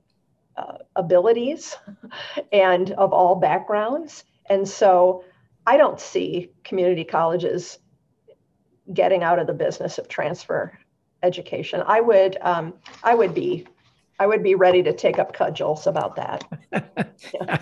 uh, 0.56 0.77
abilities 0.96 1.75
and 2.51 2.92
of 2.92 3.13
all 3.13 3.36
backgrounds. 3.36 4.24
And 4.50 4.68
so 4.68 5.24
I 5.66 5.77
don't 5.77 6.00
see 6.00 6.51
community 6.63 7.04
colleges 7.04 7.80
getting 8.94 9.24
out 9.24 9.39
of 9.39 9.48
the 9.48 9.54
business 9.54 9.98
of 9.98 10.08
transfer 10.08 10.77
education. 11.24 11.84
I 11.86 12.00
would 12.00 12.38
um, 12.42 12.74
I 13.04 13.16
would 13.16 13.34
be 13.34 13.68
I 14.20 14.27
would 14.27 14.44
be 14.44 14.56
ready 14.56 14.84
to 14.84 14.94
take 14.94 15.20
up 15.20 15.34
cudgels 15.34 15.88
about 15.88 16.16
that. 16.16 17.62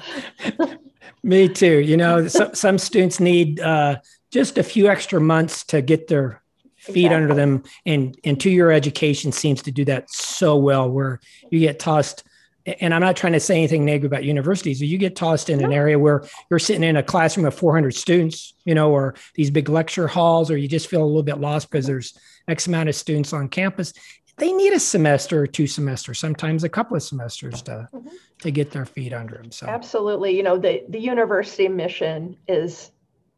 Me 1.24 1.50
too. 1.50 1.80
You 1.80 1.98
know, 1.98 2.28
so, 2.28 2.52
some 2.54 2.78
students 2.78 3.20
need 3.20 3.60
uh, 3.60 3.98
just 4.32 4.58
a 4.58 4.64
few 4.64 4.88
extra 4.88 5.20
months 5.20 5.64
to 5.66 5.82
get 5.82 6.08
their 6.08 6.44
feet 6.86 7.06
exactly. 7.06 7.16
under 7.16 7.34
them, 7.34 7.64
and 7.86 8.18
and 8.24 8.40
two 8.40 8.50
year 8.50 8.72
education 8.72 9.32
seems 9.32 9.62
to 9.64 9.72
do 9.72 9.86
that 9.86 10.10
so 10.10 10.58
well. 10.58 10.90
Where 10.90 11.20
you 11.50 11.60
get 11.60 11.80
tossed 11.80 12.24
and 12.66 12.94
I'm 12.94 13.02
not 13.02 13.16
trying 13.16 13.34
to 13.34 13.40
say 13.40 13.56
anything 13.56 13.86
negative 13.86 14.12
about 14.12 14.24
universities. 14.24 14.82
You 14.82 14.98
get 14.98 15.16
tossed 15.16 15.50
in 15.50 15.64
an 15.64 15.72
area 15.72 16.00
where 16.00 16.24
you're 16.50 16.60
sitting 16.60 16.84
in 16.84 16.98
a 16.98 17.04
classroom 17.04 17.46
of 17.46 17.54
400 17.54 17.94
students, 17.94 18.54
you 18.66 18.74
know, 18.74 18.92
or 18.92 19.16
these 19.36 19.52
big 19.52 19.70
lecture 19.70 20.08
halls, 20.08 20.50
or 20.50 20.58
you 20.58 20.68
just 20.68 20.88
feel 20.88 21.04
a 21.04 21.06
little 21.06 21.24
bit 21.24 21.40
lost 21.40 21.70
because 21.70 21.86
there's 21.86 22.18
X 22.48 22.68
amount 22.68 22.90
of 22.90 22.96
students 22.96 23.34
on 23.34 23.50
campus. 23.50 23.94
They 24.38 24.52
need 24.52 24.74
a 24.74 24.80
semester 24.80 25.44
or 25.44 25.48
two 25.48 25.68
semesters, 25.68 26.20
sometimes 26.20 26.64
a 26.64 26.70
couple 26.70 26.98
of 26.98 27.04
semesters 27.04 27.62
to 27.64 27.88
mm-hmm. 27.94 28.08
to 28.40 28.52
get 28.52 28.72
their 28.72 28.86
feet 28.86 29.14
under 29.14 29.36
them. 29.36 29.52
So 29.52 29.68
absolutely, 29.68 30.36
you 30.36 30.44
know, 30.44 30.58
the 30.58 30.84
the 30.90 31.00
university 31.00 31.68
mission 31.68 32.36
is 32.48 32.92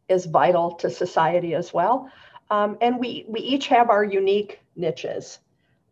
is 0.08 0.24
vital 0.24 0.72
to 0.72 0.90
society 0.90 1.54
as 1.54 1.72
well, 1.72 2.10
um, 2.50 2.78
and 2.80 2.98
we 2.98 3.24
we 3.28 3.40
each 3.40 3.68
have 3.68 3.90
our 3.90 4.04
unique 4.04 4.60
niches, 4.76 5.38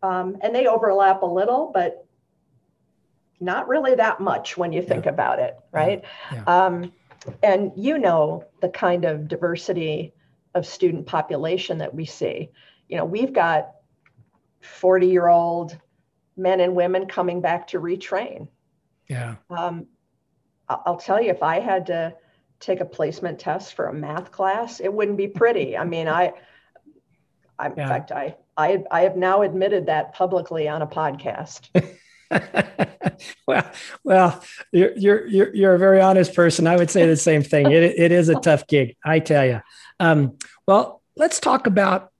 um, 0.01 0.37
and 0.41 0.55
they 0.55 0.67
overlap 0.67 1.21
a 1.21 1.25
little, 1.25 1.71
but 1.73 2.05
not 3.39 3.67
really 3.67 3.95
that 3.95 4.19
much 4.19 4.57
when 4.57 4.73
you 4.73 4.81
think 4.81 5.05
yeah. 5.05 5.11
about 5.11 5.39
it, 5.39 5.57
right? 5.71 6.03
Yeah. 6.31 6.43
Um, 6.43 6.91
and 7.43 7.71
you 7.75 7.97
know 7.97 8.45
the 8.61 8.69
kind 8.69 9.05
of 9.05 9.27
diversity 9.27 10.13
of 10.55 10.65
student 10.65 11.05
population 11.05 11.77
that 11.79 11.93
we 11.93 12.05
see. 12.05 12.49
You 12.87 12.97
know, 12.97 13.05
we've 13.05 13.33
got 13.33 13.71
40 14.61 15.07
year 15.07 15.27
old 15.27 15.77
men 16.35 16.59
and 16.59 16.75
women 16.75 17.07
coming 17.07 17.41
back 17.41 17.67
to 17.67 17.79
retrain. 17.79 18.47
Yeah. 19.07 19.35
Um, 19.49 19.87
I'll 20.69 20.97
tell 20.97 21.21
you, 21.21 21.29
if 21.29 21.43
I 21.43 21.59
had 21.59 21.85
to 21.87 22.13
take 22.59 22.79
a 22.79 22.85
placement 22.85 23.39
test 23.39 23.73
for 23.73 23.87
a 23.87 23.93
math 23.93 24.31
class, 24.31 24.79
it 24.79 24.91
wouldn't 24.91 25.17
be 25.17 25.27
pretty. 25.27 25.77
I 25.77 25.85
mean, 25.85 26.07
I, 26.07 26.33
I 27.59 27.67
in 27.67 27.73
yeah. 27.77 27.87
fact, 27.87 28.11
I, 28.11 28.35
I, 28.55 28.83
I 28.91 29.01
have 29.01 29.15
now 29.15 29.43
admitted 29.43 29.85
that 29.87 30.13
publicly 30.13 30.67
on 30.67 30.81
a 30.81 30.87
podcast. 30.87 31.69
well, 33.47 33.71
well, 34.03 34.43
you're, 34.71 34.97
you're 34.97 35.27
you're 35.27 35.55
you're 35.55 35.75
a 35.75 35.79
very 35.79 36.01
honest 36.01 36.33
person. 36.33 36.67
I 36.67 36.75
would 36.75 36.89
say 36.89 37.05
the 37.05 37.15
same 37.15 37.43
thing. 37.43 37.71
It 37.71 37.83
it 37.83 38.11
is 38.11 38.29
a 38.29 38.35
tough 38.35 38.67
gig, 38.67 38.95
I 39.05 39.19
tell 39.19 39.45
you. 39.45 39.61
Um, 39.99 40.37
well, 40.67 41.01
let's 41.15 41.39
talk 41.39 41.67
about 41.67 42.11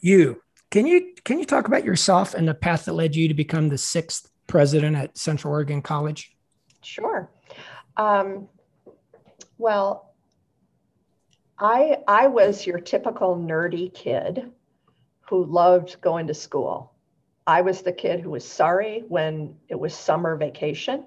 you. 0.00 0.42
Can 0.70 0.86
you 0.86 1.14
can 1.24 1.38
you 1.38 1.44
talk 1.44 1.68
about 1.68 1.84
yourself 1.84 2.34
and 2.34 2.48
the 2.48 2.54
path 2.54 2.86
that 2.86 2.94
led 2.94 3.14
you 3.14 3.28
to 3.28 3.34
become 3.34 3.68
the 3.68 3.78
sixth 3.78 4.30
president 4.46 4.96
at 4.96 5.16
Central 5.16 5.52
Oregon 5.52 5.82
College? 5.82 6.36
Sure. 6.82 7.30
Um, 7.96 8.48
well, 9.58 10.14
I 11.58 11.98
I 12.06 12.28
was 12.28 12.66
your 12.66 12.78
typical 12.78 13.36
nerdy 13.36 13.92
kid 13.92 14.52
who 15.28 15.44
loved 15.44 16.00
going 16.00 16.28
to 16.28 16.34
school. 16.34 16.92
I 17.46 17.62
was 17.62 17.82
the 17.82 17.92
kid 17.92 18.20
who 18.20 18.30
was 18.30 18.46
sorry 18.46 19.04
when 19.08 19.56
it 19.68 19.78
was 19.78 19.94
summer 19.94 20.36
vacation. 20.36 21.04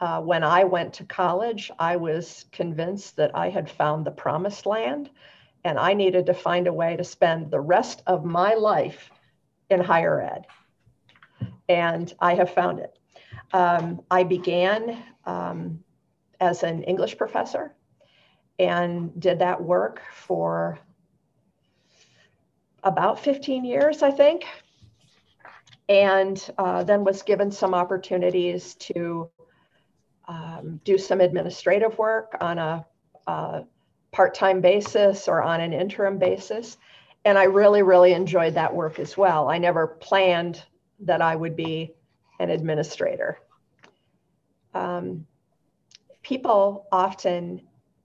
Uh, 0.00 0.20
when 0.20 0.42
I 0.42 0.64
went 0.64 0.94
to 0.94 1.04
college, 1.04 1.70
I 1.78 1.96
was 1.96 2.46
convinced 2.52 3.16
that 3.16 3.30
I 3.34 3.50
had 3.50 3.70
found 3.70 4.06
the 4.06 4.10
promised 4.10 4.64
land 4.64 5.10
and 5.64 5.78
I 5.78 5.92
needed 5.92 6.26
to 6.26 6.34
find 6.34 6.66
a 6.66 6.72
way 6.72 6.96
to 6.96 7.04
spend 7.04 7.50
the 7.50 7.60
rest 7.60 8.02
of 8.06 8.24
my 8.24 8.54
life 8.54 9.10
in 9.68 9.80
higher 9.80 10.22
ed. 10.22 10.46
And 11.68 12.12
I 12.18 12.34
have 12.34 12.50
found 12.50 12.80
it. 12.80 12.98
Um, 13.52 14.00
I 14.10 14.24
began 14.24 15.02
um, 15.26 15.80
as 16.40 16.62
an 16.62 16.82
English 16.84 17.16
professor 17.16 17.74
and 18.58 19.18
did 19.20 19.38
that 19.38 19.62
work 19.62 20.02
for 20.12 20.78
about 22.82 23.20
15 23.20 23.64
years, 23.64 24.02
I 24.02 24.10
think. 24.10 24.44
And 25.88 26.50
uh, 26.56 26.84
then 26.84 27.04
was 27.04 27.22
given 27.22 27.50
some 27.50 27.74
opportunities 27.74 28.74
to 28.76 29.30
um, 30.28 30.80
do 30.84 30.96
some 30.96 31.20
administrative 31.20 31.98
work 31.98 32.36
on 32.40 32.58
a, 32.58 32.86
a 33.26 33.64
part 34.12 34.34
time 34.34 34.60
basis 34.60 35.26
or 35.26 35.42
on 35.42 35.60
an 35.60 35.72
interim 35.72 36.18
basis. 36.18 36.76
And 37.24 37.36
I 37.36 37.44
really, 37.44 37.82
really 37.82 38.12
enjoyed 38.12 38.54
that 38.54 38.74
work 38.74 38.98
as 38.98 39.16
well. 39.16 39.48
I 39.48 39.58
never 39.58 39.86
planned 39.86 40.62
that 41.00 41.20
I 41.20 41.34
would 41.34 41.56
be 41.56 41.94
an 42.38 42.50
administrator. 42.50 43.38
Um, 44.74 45.26
people 46.30 46.86
often 46.92 47.60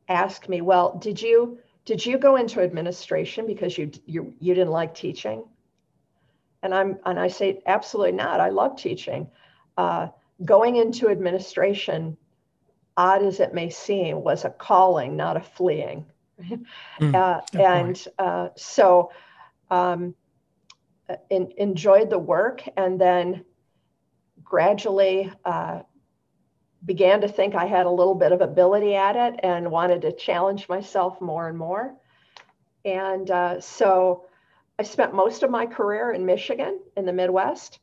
ask 0.10 0.50
me, 0.50 0.60
"Well, 0.60 0.98
did 0.98 1.22
you 1.22 1.60
did 1.86 2.04
you 2.04 2.18
go 2.18 2.36
into 2.38 2.60
administration 2.60 3.46
because 3.46 3.78
you 3.78 3.92
you 4.08 4.34
you 4.40 4.56
didn't 4.56 4.72
like 4.72 4.96
teaching?" 4.96 5.44
And 6.64 6.74
I'm 6.74 6.98
and 7.06 7.20
I 7.20 7.28
say, 7.28 7.62
absolutely 7.68 8.14
not. 8.14 8.40
I 8.40 8.50
love 8.50 8.78
teaching. 8.78 9.30
Uh, 9.78 10.08
going 10.44 10.78
into 10.78 11.10
administration, 11.10 12.18
odd 12.98 13.22
as 13.22 13.40
it 13.40 13.54
may 13.54 13.70
seem, 13.70 14.24
was 14.24 14.44
a 14.44 14.50
calling, 14.50 15.16
not 15.16 15.38
a 15.38 15.42
fleeing. 15.42 16.06
Mm, 17.00 17.14
uh, 17.14 17.42
and 17.54 18.08
uh, 18.18 18.50
so 18.56 19.12
um, 19.70 20.16
in, 21.30 21.52
enjoyed 21.58 22.10
the 22.10 22.20
work 22.20 22.64
and 22.76 23.00
then 23.00 23.46
gradually 24.44 25.32
uh, 25.46 25.82
began 26.86 27.22
to 27.22 27.28
think 27.28 27.56
I 27.56 27.66
had 27.66 27.86
a 27.86 27.90
little 27.90 28.16
bit 28.16 28.32
of 28.32 28.42
ability 28.42 28.96
at 28.96 29.16
it 29.16 29.40
and 29.44 29.72
wanted 29.72 30.02
to 30.04 30.12
challenge 30.12 30.70
myself 30.70 31.20
more 31.20 31.48
and 31.50 31.58
more. 31.58 31.96
And 32.84 33.30
uh, 33.32 33.60
so 33.60 34.26
I 34.78 34.84
spent 34.84 35.14
most 35.14 35.44
of 35.44 35.50
my 35.50 35.66
career 35.66 36.12
in 36.12 36.26
Michigan 36.26 36.80
in 36.96 37.06
the 37.06 37.14
Midwest. 37.14 37.80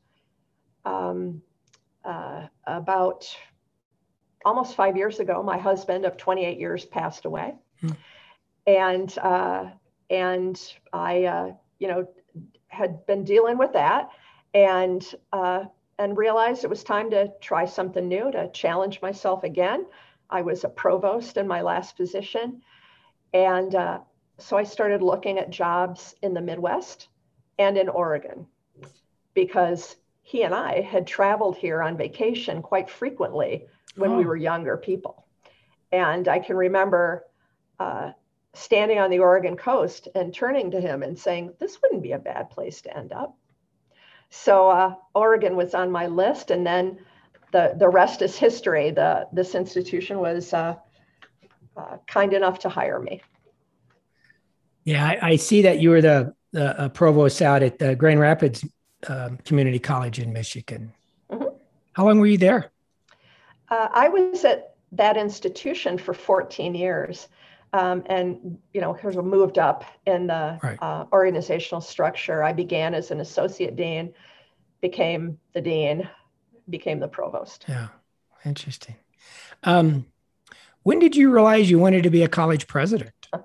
Um, 0.85 1.42
uh, 2.04 2.47
about 2.66 3.28
almost 4.44 4.75
five 4.75 4.97
years 4.97 5.21
ago, 5.21 5.42
my 5.42 5.59
husband 5.59 6.04
of 6.04 6.16
28 6.16 6.59
years 6.59 6.85
passed 6.85 7.25
away. 7.25 7.54
Hmm. 7.80 7.90
And, 8.66 9.18
uh, 9.18 9.66
and 10.11 10.61
I, 10.92 11.25
uh, 11.25 11.52
you 11.78 11.88
know, 11.88 12.09
had 12.68 13.06
been 13.06 13.25
dealing 13.25 13.59
with 13.59 13.73
that 13.75 14.11
and 14.54 15.04
uh, 15.32 15.64
and 16.02 16.18
realized 16.18 16.64
it 16.64 16.71
was 16.71 16.82
time 16.82 17.11
to 17.11 17.32
try 17.40 17.64
something 17.64 18.09
new 18.09 18.28
to 18.32 18.50
challenge 18.50 19.00
myself 19.00 19.44
again. 19.44 19.87
I 20.28 20.42
was 20.42 20.64
a 20.64 20.68
provost 20.68 21.37
in 21.37 21.47
my 21.47 21.62
last 21.62 21.97
position, 21.97 22.61
and 23.32 23.73
uh, 23.73 24.00
so 24.37 24.56
I 24.56 24.64
started 24.64 25.00
looking 25.00 25.38
at 25.38 25.50
jobs 25.50 26.16
in 26.23 26.35
the 26.35 26.40
Midwest 26.40 27.09
and 27.56 27.78
in 27.78 27.88
Oregon 27.88 28.47
because 29.35 29.94
he 30.23 30.42
and 30.42 30.52
I 30.52 30.80
had 30.80 31.06
traveled 31.06 31.56
here 31.56 31.80
on 31.80 31.97
vacation 31.97 32.62
quite 32.62 32.90
frequently 32.90 33.66
when 33.94 34.11
oh. 34.11 34.18
we 34.18 34.25
were 34.25 34.37
younger 34.37 34.76
people, 34.76 35.26
and 35.92 36.26
I 36.28 36.40
can 36.40 36.56
remember. 36.56 37.25
Uh, 37.78 38.12
standing 38.54 38.99
on 38.99 39.09
the 39.09 39.18
Oregon 39.18 39.56
coast 39.56 40.09
and 40.14 40.35
turning 40.35 40.71
to 40.71 40.78
him 40.78 41.02
and 41.02 41.18
saying, 41.18 41.54
This 41.59 41.80
wouldn't 41.80 42.02
be 42.02 42.12
a 42.12 42.18
bad 42.18 42.50
place 42.50 42.82
to 42.82 42.94
end 42.94 43.11
up. 43.11 43.35
So 44.35 44.71
uh, 44.71 44.95
Oregon 45.15 45.57
was 45.57 45.75
on 45.75 45.93
my 45.93 46.07
list, 46.07 46.51
and 46.51 46.67
then 46.67 46.99
the, 47.53 47.75
the 47.77 47.89
rest 47.89 48.23
is 48.23 48.35
history. 48.35 48.91
The, 48.91 49.29
this 49.31 49.55
institution 49.55 50.21
was 50.21 50.55
uh, 50.55 50.77
uh, 51.77 51.99
kind 52.07 52.33
enough 52.33 52.59
to 52.61 52.71
hire 52.71 52.99
me. 52.99 53.21
Yeah, 54.85 55.07
I, 55.07 55.18
I 55.33 55.37
see 55.37 55.61
that 55.62 55.81
you 55.81 55.90
were 55.90 56.01
the, 56.01 56.35
the 56.53 56.81
uh, 56.81 56.88
provost 56.88 57.42
out 57.42 57.62
at 57.62 57.79
the 57.79 57.95
Grand 57.95 58.21
Rapids 58.21 58.64
um, 59.07 59.37
Community 59.45 59.79
College 59.79 60.18
in 60.18 60.33
Michigan. 60.33 60.95
Mm-hmm. 61.31 61.55
How 61.92 62.07
long 62.07 62.18
were 62.18 62.27
you 62.27 62.38
there? 62.38 62.73
Uh, 63.68 63.88
I 63.92 64.09
was 64.09 64.47
at 64.47 64.77
that 64.92 65.18
institution 65.18 65.99
for 65.99 66.14
14 66.14 66.75
years 66.75 67.29
um, 67.72 68.02
and 68.06 68.58
you 68.72 68.80
know 68.80 68.92
here's 68.92 69.16
a 69.16 69.22
moved 69.22 69.58
up 69.58 69.85
in 70.06 70.26
the 70.26 70.58
right. 70.62 70.78
uh, 70.82 71.06
organizational 71.12 71.80
structure. 71.80 72.42
I 72.42 72.52
began 72.52 72.94
as 72.94 73.11
an 73.11 73.20
associate 73.20 73.76
dean 73.76 74.12
became 74.80 75.38
the 75.54 75.61
dean 75.61 76.08
became 76.68 77.00
the 77.00 77.08
provost. 77.08 77.64
Yeah. 77.68 77.88
Interesting. 78.44 78.96
Um, 79.62 80.06
when 80.82 80.98
did 80.98 81.14
you 81.14 81.30
realize 81.30 81.70
you 81.70 81.78
wanted 81.78 82.02
to 82.02 82.11
be 82.11 82.22
a 82.22 82.28
college 82.28 82.66
president? 82.66 83.12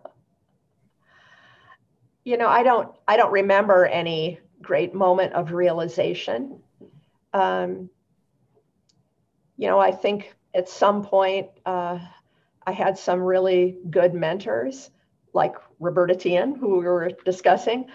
You 2.24 2.36
know 2.36 2.50
i 2.50 2.62
don't 2.62 2.94
i 3.08 3.16
don't 3.16 3.32
remember 3.32 3.86
any 3.86 4.42
great 4.62 4.94
moment 4.94 5.32
of 5.32 5.54
realization. 5.54 6.60
Um, 7.34 7.90
you 9.56 9.70
know 9.70 9.80
i 9.80 9.92
think 9.92 10.36
at 10.54 10.68
some 10.68 11.06
point 11.06 11.48
uh, 11.66 12.00
I 12.68 12.74
had 12.74 12.98
some 12.98 13.22
really 13.22 13.78
good 13.90 14.14
mentors 14.14 14.92
like 15.34 15.56
Roberta 15.80 16.16
Tien, 16.16 16.54
who 16.54 16.80
we 16.80 16.86
were 16.86 17.12
discussing, 17.24 17.86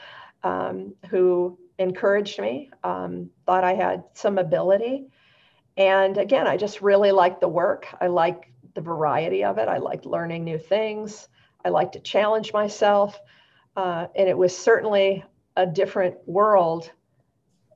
um, 0.42 0.94
who 1.10 1.58
encouraged 1.78 2.40
me, 2.40 2.70
um, 2.82 3.28
thought 3.44 3.64
I 3.64 3.74
had 3.74 4.04
some 4.14 4.38
ability. 4.38 5.08
And 5.76 6.16
again, 6.16 6.46
I 6.46 6.56
just 6.56 6.80
really 6.80 7.12
liked 7.12 7.42
the 7.42 7.48
work. 7.48 7.86
I 8.00 8.06
liked 8.06 8.46
the 8.74 8.80
variety 8.80 9.44
of 9.44 9.58
it. 9.58 9.68
I 9.68 9.76
liked 9.76 10.06
learning 10.06 10.44
new 10.44 10.58
things. 10.58 11.28
I 11.62 11.68
liked 11.68 11.92
to 11.92 12.00
challenge 12.00 12.54
myself. 12.54 13.20
Uh, 13.76 14.06
and 14.16 14.26
it 14.26 14.36
was 14.36 14.56
certainly 14.56 15.22
a 15.54 15.66
different 15.66 16.16
world 16.26 16.90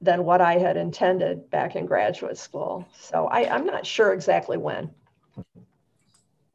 than 0.01 0.25
what 0.25 0.41
I 0.41 0.55
had 0.55 0.79
intended 0.79 1.51
back 1.51 1.77
in 1.77 1.85
graduate 1.85 2.39
school. 2.39 2.87
So 2.99 3.27
I, 3.27 3.55
I'm 3.55 3.67
not 3.67 3.85
sure 3.85 4.15
exactly 4.15 4.57
when. 4.57 4.91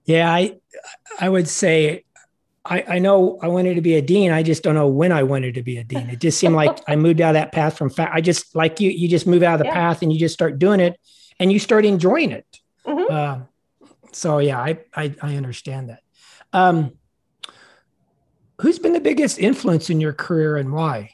Yeah, 0.05 0.31
I 0.31 0.59
I 1.19 1.29
would 1.29 1.47
say 1.47 2.05
I, 2.63 2.83
I 2.87 2.99
know 2.99 3.39
I 3.41 3.47
wanted 3.47 3.75
to 3.75 3.81
be 3.81 3.95
a 3.95 4.01
dean. 4.01 4.31
I 4.31 4.43
just 4.43 4.63
don't 4.63 4.75
know 4.75 4.87
when 4.87 5.11
I 5.11 5.23
wanted 5.23 5.55
to 5.55 5.63
be 5.63 5.77
a 5.77 5.83
dean. 5.83 6.09
It 6.09 6.19
just 6.19 6.39
seemed 6.39 6.55
like 6.55 6.79
I 6.87 6.95
moved 6.95 7.21
out 7.21 7.29
of 7.29 7.33
that 7.35 7.51
path 7.51 7.77
from 7.77 7.89
fa- 7.89 8.11
I 8.11 8.21
just 8.21 8.55
like 8.55 8.79
you, 8.79 8.91
you 8.91 9.07
just 9.07 9.25
move 9.25 9.41
out 9.41 9.55
of 9.55 9.59
the 9.59 9.65
yeah. 9.65 9.73
path 9.73 10.01
and 10.01 10.13
you 10.13 10.19
just 10.19 10.33
start 10.33 10.59
doing 10.59 10.79
it 10.79 10.99
and 11.39 11.51
you 11.51 11.57
start 11.57 11.85
enjoying 11.85 12.31
it. 12.31 12.45
Mm-hmm. 12.85 13.13
Uh, 13.13 13.45
so 14.11 14.37
yeah, 14.37 14.59
I, 14.59 14.79
I, 14.93 15.15
I 15.21 15.35
understand 15.37 15.89
that. 15.89 16.01
Um, 16.53 16.93
who's 18.59 18.77
been 18.77 18.93
the 18.93 18.99
biggest 18.99 19.39
influence 19.39 19.89
in 19.89 19.99
your 19.99 20.13
career 20.13 20.57
and 20.57 20.71
why? 20.71 21.11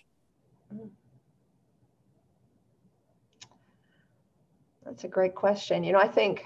That's 4.83 5.03
a 5.05 5.07
great 5.07 5.35
question. 5.35 5.83
You 5.83 5.93
know, 5.93 5.99
I 5.99 6.07
think 6.07 6.45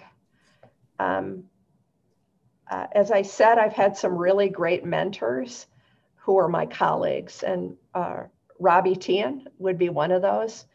um, 1.00 1.46
uh, 2.72 2.88
as 2.94 3.12
I 3.12 3.22
said, 3.22 3.58
I've 3.58 3.74
had 3.74 3.98
some 3.98 4.18
really 4.18 4.48
great 4.48 4.86
mentors 4.86 5.68
who 6.16 6.38
are 6.38 6.48
my 6.48 6.66
colleagues, 6.66 7.44
and 7.44 7.76
uh, 7.94 8.24
Robbie 8.60 8.96
Tien 8.96 9.46
would 9.60 9.78
be 9.78 9.90
one 9.90 10.12
of 10.12 10.22
those. 10.22 10.66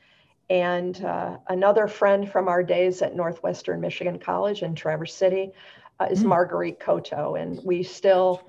And 0.51 1.03
uh, 1.03 1.39
another 1.49 1.89
friend 1.89 2.31
from 2.31 2.49
our 2.49 2.63
days 2.63 3.01
at 3.01 3.17
Northwestern 3.17 3.81
Michigan 3.81 4.19
College 4.19 4.63
in 4.63 4.75
Traverse 4.75 5.15
City 5.15 5.53
uh, 5.99 6.09
is 6.11 6.23
mm. 6.23 6.27
Marguerite 6.27 6.79
Coteau, 6.79 7.41
and 7.41 7.59
we 7.65 7.83
still 7.83 8.43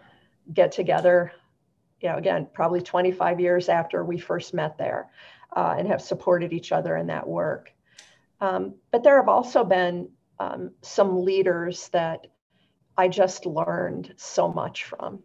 get 0.54 0.74
together. 0.74 1.32
You 2.02 2.10
know, 2.10 2.18
again, 2.18 2.48
probably 2.54 2.82
25 2.82 3.40
years 3.40 3.70
after 3.70 4.04
we 4.04 4.18
first 4.18 4.54
met 4.54 4.78
there, 4.78 5.10
uh, 5.56 5.76
and 5.78 5.88
have 5.88 6.02
supported 6.02 6.52
each 6.52 6.74
other 6.74 6.98
in 6.98 7.08
that 7.08 7.26
work. 7.26 7.72
Um, 8.42 8.76
but 8.92 9.04
there 9.04 9.16
have 9.16 9.30
also 9.30 9.64
been 9.64 10.10
um, 10.38 10.72
some 10.82 11.24
leaders 11.24 11.88
that 11.90 12.28
I 12.98 13.08
just 13.08 13.46
learned 13.46 14.14
so 14.18 14.52
much 14.52 14.86
from 14.86 15.24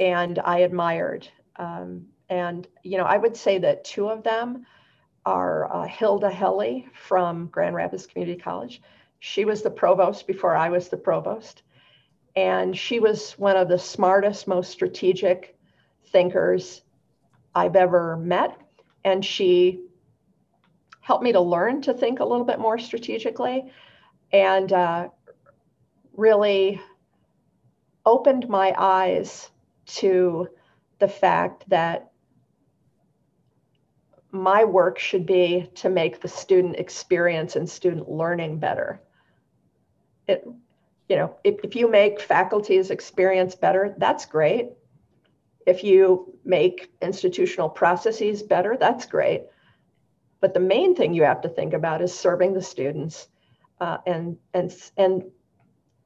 and 0.00 0.38
I 0.38 0.60
admired. 0.60 1.28
Um, 1.56 2.06
and, 2.28 2.66
you 2.82 2.98
know, 2.98 3.04
I 3.04 3.16
would 3.16 3.36
say 3.36 3.58
that 3.58 3.84
two 3.84 4.08
of 4.08 4.22
them 4.22 4.66
are 5.26 5.74
uh, 5.74 5.86
Hilda 5.86 6.30
Helly 6.30 6.86
from 6.94 7.48
Grand 7.48 7.74
Rapids 7.74 8.06
Community 8.06 8.38
College. 8.38 8.80
She 9.18 9.44
was 9.44 9.62
the 9.62 9.70
provost 9.70 10.26
before 10.26 10.56
I 10.56 10.68
was 10.68 10.88
the 10.88 10.96
provost. 10.96 11.62
And 12.36 12.76
she 12.76 13.00
was 13.00 13.32
one 13.32 13.56
of 13.56 13.68
the 13.68 13.78
smartest, 13.78 14.46
most 14.46 14.70
strategic 14.70 15.56
thinkers 16.12 16.82
I've 17.54 17.74
ever 17.74 18.16
met. 18.16 18.56
And 19.04 19.24
she 19.24 19.82
helped 21.00 21.24
me 21.24 21.32
to 21.32 21.40
learn 21.40 21.82
to 21.82 21.94
think 21.94 22.20
a 22.20 22.24
little 22.24 22.44
bit 22.44 22.60
more 22.60 22.78
strategically. 22.78 23.72
And 24.32 24.72
uh, 24.72 25.08
really 26.18 26.80
opened 28.04 28.48
my 28.48 28.74
eyes 28.76 29.50
to 29.86 30.48
the 30.98 31.08
fact 31.08 31.64
that 31.70 32.10
my 34.32 34.64
work 34.64 34.98
should 34.98 35.24
be 35.24 35.70
to 35.76 35.88
make 35.88 36.20
the 36.20 36.28
student 36.28 36.76
experience 36.76 37.54
and 37.54 37.70
student 37.70 38.10
learning 38.10 38.58
better. 38.58 39.00
It, 40.26 40.46
you 41.08 41.16
know, 41.16 41.36
if, 41.44 41.60
if 41.62 41.76
you 41.76 41.88
make 41.88 42.20
faculty's 42.20 42.90
experience 42.90 43.54
better, 43.54 43.94
that's 43.96 44.26
great. 44.26 44.70
If 45.66 45.84
you 45.84 46.36
make 46.44 46.90
institutional 47.00 47.68
processes 47.68 48.42
better, 48.42 48.76
that's 48.78 49.06
great. 49.06 49.44
But 50.40 50.52
the 50.52 50.60
main 50.60 50.96
thing 50.96 51.14
you 51.14 51.22
have 51.22 51.42
to 51.42 51.48
think 51.48 51.74
about 51.74 52.02
is 52.02 52.12
serving 52.12 52.54
the 52.54 52.62
students 52.62 53.28
uh, 53.80 53.98
and, 54.04 54.36
and, 54.52 54.74
and 54.96 55.22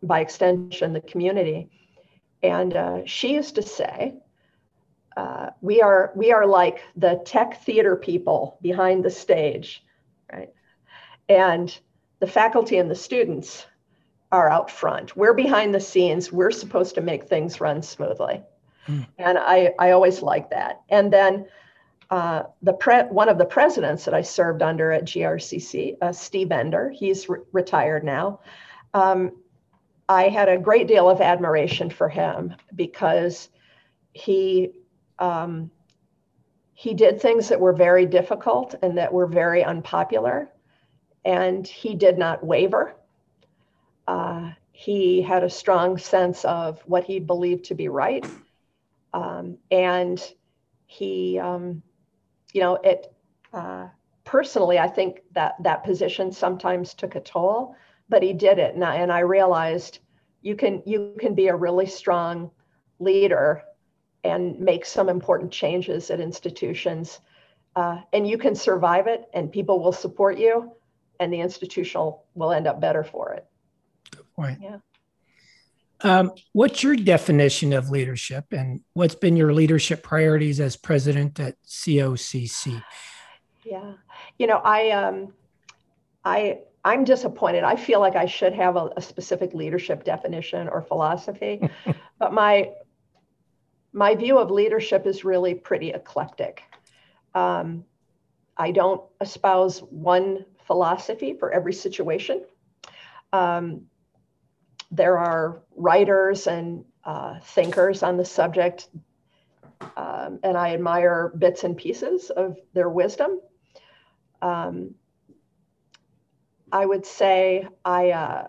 by 0.03 0.21
extension, 0.21 0.93
the 0.93 1.01
community. 1.01 1.71
And 2.43 2.77
uh, 2.77 2.99
she 3.07 3.35
used 3.35 3.55
to 3.55 3.63
say, 3.63 4.15
uh, 5.17 5.51
we 5.61 5.83
are 5.83 6.13
we 6.15 6.33
are 6.33 6.47
like 6.47 6.83
the 6.97 7.21
tech 7.25 7.63
theater 7.63 7.97
people 7.97 8.59
behind 8.63 9.05
the 9.05 9.11
stage, 9.11 9.85
right? 10.33 10.51
And 11.29 11.77
the 12.21 12.27
faculty 12.27 12.79
and 12.79 12.91
the 12.91 12.95
students 12.95 13.67
are 14.31 14.51
out 14.51 14.71
front. 14.71 15.17
We're 15.17 15.35
behind 15.35 15.75
the 15.75 15.81
scenes. 15.81 16.33
We're 16.33 16.51
supposed 16.51 16.95
to 16.95 17.03
make 17.03 17.25
things 17.25 17.61
run 17.61 17.83
smoothly, 17.83 18.43
mm. 18.89 19.07
and 19.19 19.39
I 19.39 19.75
I 19.79 19.91
always 19.91 20.23
like 20.23 20.51
that. 20.51 20.81
And 20.89 21.13
then 21.13 21.47
uh, 22.11 22.45
the 22.63 22.75
pre- 22.75 23.05
one 23.05 23.29
of 23.29 23.39
the 23.39 23.45
presidents 23.45 24.05
that 24.05 24.15
I 24.15 24.23
served 24.23 24.63
under 24.63 24.93
at 24.93 25.05
GRCC, 25.05 25.97
uh, 26.01 26.13
Steve 26.13 26.53
Ender, 26.53 26.91
he's 26.91 27.29
re- 27.29 27.41
retired 27.53 28.05
now. 28.05 28.41
Um, 28.95 29.33
I 30.13 30.29
had 30.29 30.49
a 30.51 30.59
great 30.59 30.89
deal 30.89 31.09
of 31.09 31.23
admiration 31.23 31.89
for 31.89 32.09
him 32.09 32.55
because 32.75 33.49
he 34.13 34.73
um, 35.19 35.71
he 36.75 36.95
did 36.95 37.21
things 37.21 37.49
that 37.49 37.61
were 37.61 37.73
very 37.73 38.07
difficult 38.07 38.75
and 38.83 38.99
that 38.99 39.13
were 39.13 39.27
very 39.27 39.65
unpopular, 39.65 40.51
and 41.25 41.67
he 41.67 41.95
did 41.95 42.19
not 42.19 42.45
waver. 42.45 42.95
Uh, 44.07 44.51
he 44.73 45.23
had 45.23 45.45
a 45.45 45.51
strong 45.51 45.97
sense 45.97 46.45
of 46.45 46.81
what 46.87 47.05
he 47.05 47.19
believed 47.19 47.65
to 47.67 47.75
be 47.75 47.89
right, 47.89 48.27
um, 49.15 49.57
and 49.71 50.35
he, 50.87 51.39
um, 51.39 51.83
you 52.53 52.61
know, 52.61 52.75
it. 52.75 53.15
Uh, 53.53 53.89
personally, 54.25 54.79
I 54.79 54.89
think 54.89 55.23
that 55.33 55.55
that 55.63 55.85
position 55.85 56.33
sometimes 56.33 56.95
took 56.95 57.15
a 57.15 57.21
toll, 57.21 57.77
but 58.13 58.23
he 58.23 58.35
did 58.35 58.59
it, 58.59 58.75
and 58.75 58.85
I, 58.85 58.97
and 58.97 59.11
I 59.11 59.21
realized 59.21 60.01
you 60.43 60.55
can 60.55 60.83
you 60.85 61.17
can 61.19 61.35
be 61.35 61.49
a 61.49 61.57
really 61.57 61.87
strong 61.87 62.51
leader 62.99 63.63
and 64.23 64.61
make 64.61 64.85
some 64.85 65.09
important 65.09 65.51
changes 65.51 66.11
at 66.11 66.21
institutions. 66.21 67.21
Uh, 67.75 68.03
and 68.13 68.29
you 68.29 68.37
can 68.37 68.55
survive 68.55 69.07
it, 69.07 69.25
and 69.33 69.51
people 69.51 69.83
will 69.83 69.95
support 69.95 70.37
you, 70.39 70.73
and 71.21 71.33
the 71.33 71.41
institutional 71.41 72.27
will 72.35 72.53
end 72.53 72.67
up 72.67 72.83
better 72.83 73.03
for 73.03 73.33
it. 73.33 73.47
Good 74.15 74.31
point. 74.37 74.59
Yeah. 74.61 74.77
Um, 76.03 76.33
what's 76.53 76.83
your 76.83 76.97
definition 76.97 77.73
of 77.73 77.89
leadership, 77.89 78.53
and 78.53 78.83
what's 78.93 79.15
been 79.15 79.37
your 79.37 79.55
leadership 79.55 80.03
priorities 80.03 80.61
as 80.61 80.77
president 80.77 81.41
at 81.41 81.57
COCC? 81.67 82.83
Yeah, 83.65 83.95
you 84.39 84.47
know, 84.47 84.61
I, 84.63 84.91
um, 84.91 85.33
I, 86.27 86.59
I'm 86.85 87.05
disappointed. 87.05 87.63
I 87.63 87.77
feel 87.77 88.01
like 88.01 88.17
I 88.17 88.27
should 88.27 88.55
have 88.55 88.77
a, 88.77 88.91
a 88.97 89.03
specific 89.03 89.55
leadership 89.55 90.05
definition 90.05 90.69
or 90.69 90.83
philosophy, 90.83 91.69
but 92.19 92.33
my 92.33 92.73
my 93.93 94.15
view 94.15 94.39
of 94.39 94.51
leadership 94.51 95.07
is 95.07 95.25
really 95.25 95.55
pretty 95.55 95.91
eclectic. 95.91 96.63
Um, 97.35 97.85
I 98.57 98.71
don't 98.71 99.03
espouse 99.21 99.81
one 99.81 100.47
philosophy 100.67 101.35
for 101.35 101.53
every 101.53 101.73
situation. 101.73 102.45
Um, 103.33 103.83
there 104.91 105.19
are 105.19 105.63
writers 105.77 106.47
and 106.47 106.85
uh, 107.05 107.39
thinkers 107.41 108.03
on 108.03 108.17
the 108.17 108.25
subject, 108.25 108.89
um, 109.97 110.39
and 110.43 110.57
I 110.57 110.75
admire 110.75 111.33
bits 111.37 111.65
and 111.65 111.77
pieces 111.77 112.31
of 112.31 112.59
their 112.75 112.89
wisdom. 112.89 113.41
Um, 114.41 114.95
I 116.73 116.87
would 116.87 117.07
say 117.07 117.69
I, 117.85 118.11
uh, 118.11 118.49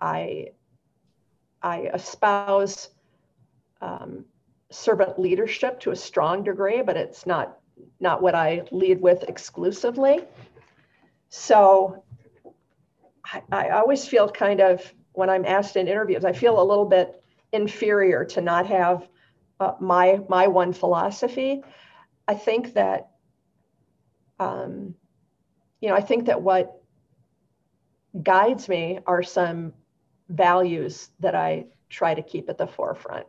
I, 0.00 0.48
I 1.62 1.90
espouse 1.94 2.90
um, 3.80 4.26
servant 4.70 5.18
leadership 5.18 5.80
to 5.80 5.90
a 5.90 5.96
strong 5.96 6.44
degree, 6.44 6.82
but 6.82 6.96
it's 6.96 7.26
not 7.26 7.58
not 8.00 8.22
what 8.22 8.34
I 8.34 8.62
lead 8.70 9.00
with 9.02 9.22
exclusively. 9.24 10.20
So 11.28 12.04
I, 13.24 13.42
I 13.52 13.68
always 13.70 14.06
feel 14.06 14.28
kind 14.28 14.60
of 14.60 14.92
when 15.12 15.30
I'm 15.30 15.44
asked 15.44 15.76
in 15.76 15.88
interviews, 15.88 16.24
I 16.24 16.32
feel 16.32 16.60
a 16.60 16.64
little 16.64 16.84
bit 16.84 17.22
inferior 17.52 18.24
to 18.24 18.40
not 18.40 18.66
have 18.66 19.08
uh, 19.60 19.72
my 19.80 20.20
my 20.28 20.46
one 20.46 20.72
philosophy. 20.72 21.62
I 22.28 22.34
think 22.34 22.74
that 22.74 23.10
um, 24.38 24.94
you 25.80 25.88
know 25.88 25.94
I 25.94 26.00
think 26.00 26.26
that 26.26 26.42
what 26.42 26.82
guides 28.22 28.68
me 28.68 28.98
are 29.06 29.22
some 29.22 29.72
values 30.28 31.10
that 31.20 31.34
I 31.34 31.66
try 31.88 32.14
to 32.14 32.22
keep 32.22 32.48
at 32.48 32.58
the 32.58 32.66
forefront 32.66 33.26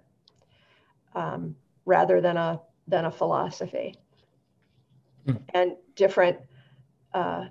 um, 1.13 1.55
rather 1.85 2.21
than 2.21 2.37
a 2.37 2.59
than 2.87 3.05
a 3.05 3.11
philosophy 3.11 3.95
mm. 5.27 5.39
and 5.53 5.75
different 5.95 6.37
uh, 7.13 7.45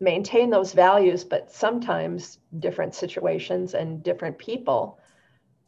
maintain 0.00 0.50
those 0.50 0.72
values 0.72 1.24
but 1.24 1.52
sometimes 1.52 2.38
different 2.58 2.94
situations 2.94 3.74
and 3.74 4.02
different 4.02 4.38
people 4.38 4.98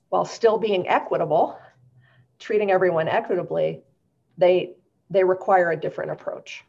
while 0.08 0.24
still 0.24 0.58
being 0.58 0.88
equitable 0.88 1.58
treating 2.38 2.70
everyone 2.70 3.08
equitably 3.08 3.82
they 4.38 4.72
they 5.10 5.22
require 5.22 5.70
a 5.70 5.76
different 5.76 6.10
approach 6.10 6.64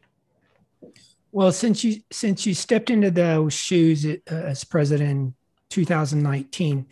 well 1.32 1.52
since 1.52 1.84
you 1.84 2.00
since 2.10 2.46
you 2.46 2.54
stepped 2.54 2.90
into 2.90 3.10
those 3.10 3.52
shoes 3.52 4.04
uh, 4.04 4.18
as 4.30 4.64
president 4.64 5.10
in 5.10 5.34
2019 5.70 6.86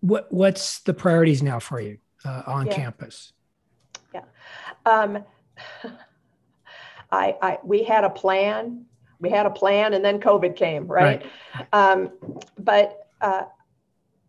what 0.00 0.32
what's 0.32 0.80
the 0.80 0.94
priorities 0.94 1.42
now 1.42 1.58
for 1.58 1.80
you 1.80 1.98
uh, 2.24 2.42
on 2.46 2.66
yeah. 2.66 2.74
campus? 2.74 3.32
Yeah. 4.14 4.22
Um, 4.84 5.24
I, 7.12 7.36
I, 7.40 7.58
we 7.64 7.84
had 7.84 8.04
a 8.04 8.10
plan. 8.10 8.84
We 9.18 9.30
had 9.30 9.46
a 9.46 9.50
plan, 9.50 9.94
and 9.94 10.04
then 10.04 10.20
COVID 10.20 10.56
came, 10.56 10.86
right? 10.86 11.24
right. 11.54 11.66
Um, 11.72 12.12
but 12.58 13.08
uh, 13.20 13.44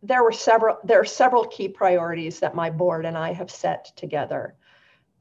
there 0.01 0.23
were 0.23 0.31
several. 0.31 0.77
There 0.83 1.01
are 1.01 1.05
several 1.05 1.45
key 1.45 1.67
priorities 1.67 2.39
that 2.39 2.55
my 2.55 2.69
board 2.69 3.05
and 3.05 3.17
I 3.17 3.33
have 3.33 3.51
set 3.51 3.91
together. 3.97 4.55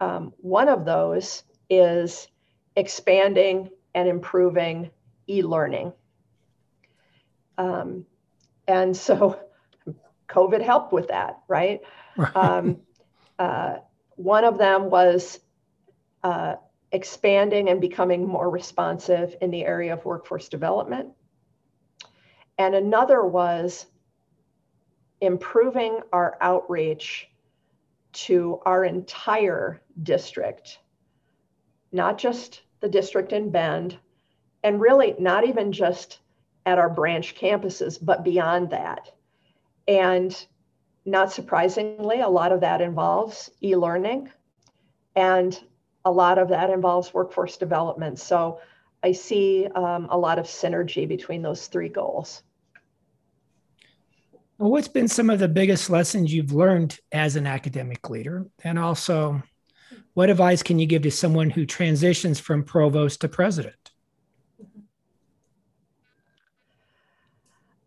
Um, 0.00 0.32
one 0.38 0.68
of 0.68 0.84
those 0.84 1.42
is 1.68 2.28
expanding 2.76 3.70
and 3.96 4.08
improving 4.08 4.90
e-learning. 5.26 5.92
Um, 7.58 8.04
and 8.68 8.94
so 8.94 9.40
COVID 10.28 10.60
helped 10.60 10.92
with 10.92 11.08
that, 11.08 11.40
right? 11.48 11.80
Um, 12.34 12.82
uh, 13.38 13.76
one 14.16 14.44
of 14.44 14.58
them 14.58 14.90
was 14.90 15.40
uh, 16.22 16.56
expanding 16.92 17.70
and 17.70 17.80
becoming 17.80 18.28
more 18.28 18.50
responsive 18.50 19.34
in 19.40 19.50
the 19.50 19.64
area 19.64 19.94
of 19.94 20.04
workforce 20.04 20.50
development. 20.50 21.08
And 22.58 22.74
another 22.74 23.24
was 23.24 23.86
improving 25.22 26.00
our 26.12 26.36
outreach 26.42 27.28
to 28.12 28.60
our 28.66 28.84
entire 28.84 29.82
district, 30.02 30.78
not 31.92 32.18
just 32.18 32.62
the 32.80 32.88
district 32.88 33.32
in 33.32 33.50
Bend, 33.50 33.98
and 34.62 34.80
really 34.80 35.14
not 35.18 35.46
even 35.46 35.72
just 35.72 36.20
at 36.64 36.78
our 36.78 36.90
branch 36.90 37.34
campuses, 37.34 37.98
but 38.00 38.24
beyond 38.24 38.70
that. 38.70 39.12
And 39.88 40.46
not 41.04 41.32
surprisingly, 41.32 42.20
a 42.20 42.28
lot 42.28 42.52
of 42.52 42.60
that 42.60 42.80
involves 42.80 43.50
e 43.62 43.76
learning 43.76 44.30
and 45.14 45.58
a 46.04 46.10
lot 46.10 46.38
of 46.38 46.48
that 46.48 46.70
involves 46.70 47.14
workforce 47.14 47.56
development. 47.56 48.18
So 48.18 48.60
I 49.02 49.12
see 49.12 49.66
um, 49.74 50.08
a 50.10 50.18
lot 50.18 50.38
of 50.38 50.46
synergy 50.46 51.08
between 51.08 51.42
those 51.42 51.66
three 51.66 51.88
goals. 51.88 52.42
Well, 54.58 54.70
what's 54.70 54.88
been 54.88 55.08
some 55.08 55.30
of 55.30 55.38
the 55.38 55.48
biggest 55.48 55.90
lessons 55.90 56.32
you've 56.32 56.52
learned 56.52 56.98
as 57.12 57.36
an 57.36 57.46
academic 57.46 58.08
leader? 58.08 58.46
And 58.64 58.78
also, 58.78 59.42
what 60.16 60.30
advice 60.30 60.62
can 60.62 60.78
you 60.78 60.86
give 60.86 61.02
to 61.02 61.10
someone 61.10 61.50
who 61.50 61.66
transitions 61.66 62.40
from 62.40 62.64
provost 62.64 63.20
to 63.20 63.28
president? 63.28 63.90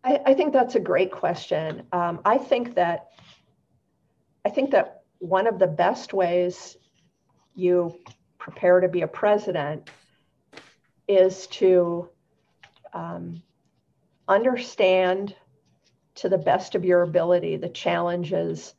I, 0.04 0.20
I 0.24 0.34
think 0.34 0.52
that's 0.52 0.76
a 0.76 0.80
great 0.80 1.10
question. 1.10 1.82
Um, 1.90 2.20
I 2.24 2.38
think 2.38 2.76
that 2.76 3.08
I 4.44 4.50
think 4.50 4.70
that 4.70 5.02
one 5.18 5.48
of 5.48 5.58
the 5.58 5.66
best 5.66 6.14
ways 6.14 6.76
you 7.56 7.98
prepare 8.38 8.78
to 8.78 8.86
be 8.86 9.02
a 9.02 9.08
president 9.08 9.90
is 11.08 11.48
to 11.48 12.10
um, 12.92 13.42
understand 14.28 15.34
to 16.14 16.28
the 16.28 16.38
best 16.38 16.76
of 16.76 16.84
your 16.84 17.02
ability 17.02 17.56
the 17.56 17.68
challenges 17.68 18.74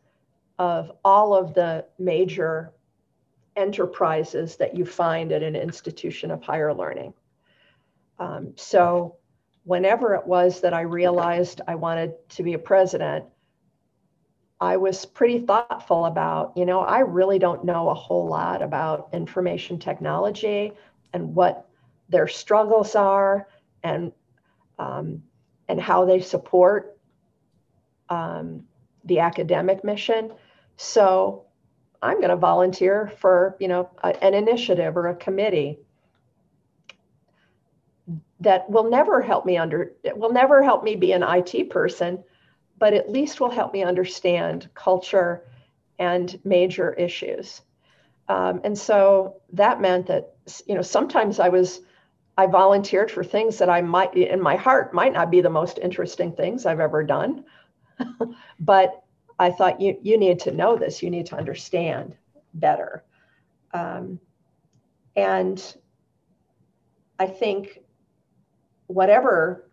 of 0.57 0.93
all 1.03 1.35
of 1.35 1.53
the 1.53 1.83
major 1.99 2.71
enterprises 3.55 4.55
that 4.57 4.75
you 4.75 4.85
find 4.85 5.31
at 5.31 5.43
an 5.43 5.55
institution 5.55 6.31
of 6.31 6.41
higher 6.41 6.73
learning. 6.73 7.13
Um, 8.19 8.53
so, 8.55 9.17
whenever 9.63 10.15
it 10.15 10.25
was 10.25 10.61
that 10.61 10.73
I 10.73 10.81
realized 10.81 11.61
I 11.67 11.75
wanted 11.75 12.13
to 12.29 12.43
be 12.43 12.53
a 12.53 12.59
president, 12.59 13.25
I 14.59 14.77
was 14.77 15.05
pretty 15.05 15.39
thoughtful 15.39 16.05
about, 16.05 16.53
you 16.55 16.65
know, 16.65 16.81
I 16.81 16.99
really 16.99 17.39
don't 17.39 17.65
know 17.65 17.89
a 17.89 17.95
whole 17.95 18.27
lot 18.27 18.61
about 18.61 19.09
information 19.11 19.79
technology 19.79 20.73
and 21.13 21.33
what 21.33 21.67
their 22.09 22.27
struggles 22.27 22.95
are 22.95 23.47
and 23.83 24.11
um, 24.77 25.23
and 25.67 25.79
how 25.79 26.05
they 26.05 26.19
support 26.19 26.97
um, 28.09 28.65
the 29.05 29.19
academic 29.19 29.83
mission. 29.83 30.31
So 30.75 31.45
I'm 32.01 32.17
going 32.17 32.29
to 32.29 32.35
volunteer 32.35 33.11
for, 33.19 33.55
you 33.59 33.67
know, 33.67 33.89
a, 34.03 34.23
an 34.23 34.33
initiative 34.33 34.97
or 34.97 35.07
a 35.07 35.15
committee 35.15 35.79
that 38.39 38.69
will 38.69 38.89
never 38.89 39.21
help 39.21 39.45
me 39.45 39.57
under, 39.57 39.93
will 40.15 40.33
never 40.33 40.63
help 40.63 40.83
me 40.83 40.95
be 40.95 41.11
an 41.11 41.23
IT 41.23 41.69
person, 41.69 42.23
but 42.79 42.93
at 42.93 43.11
least 43.11 43.39
will 43.39 43.51
help 43.51 43.71
me 43.71 43.83
understand 43.83 44.67
culture 44.73 45.43
and 45.99 46.39
major 46.43 46.93
issues. 46.93 47.61
Um, 48.27 48.61
and 48.63 48.77
so 48.77 49.35
that 49.53 49.79
meant 49.79 50.07
that, 50.07 50.33
you 50.65 50.73
know, 50.73 50.81
sometimes 50.81 51.39
I 51.39 51.49
was, 51.49 51.81
I 52.37 52.47
volunteered 52.47 53.11
for 53.11 53.23
things 53.23 53.59
that 53.59 53.69
I 53.69 53.81
might, 53.81 54.15
in 54.15 54.41
my 54.41 54.55
heart, 54.55 54.93
might 54.93 55.13
not 55.13 55.29
be 55.29 55.41
the 55.41 55.49
most 55.49 55.77
interesting 55.77 56.31
things 56.31 56.65
I've 56.65 56.79
ever 56.79 57.03
done. 57.03 57.43
but 58.59 59.03
I 59.41 59.49
thought 59.49 59.81
you, 59.81 59.97
you 60.03 60.19
need 60.19 60.37
to 60.41 60.51
know 60.51 60.75
this, 60.75 61.01
you 61.01 61.09
need 61.09 61.25
to 61.25 61.35
understand 61.35 62.15
better. 62.53 63.03
Um, 63.73 64.19
and 65.15 65.75
I 67.17 67.25
think 67.25 67.79
whatever 68.85 69.67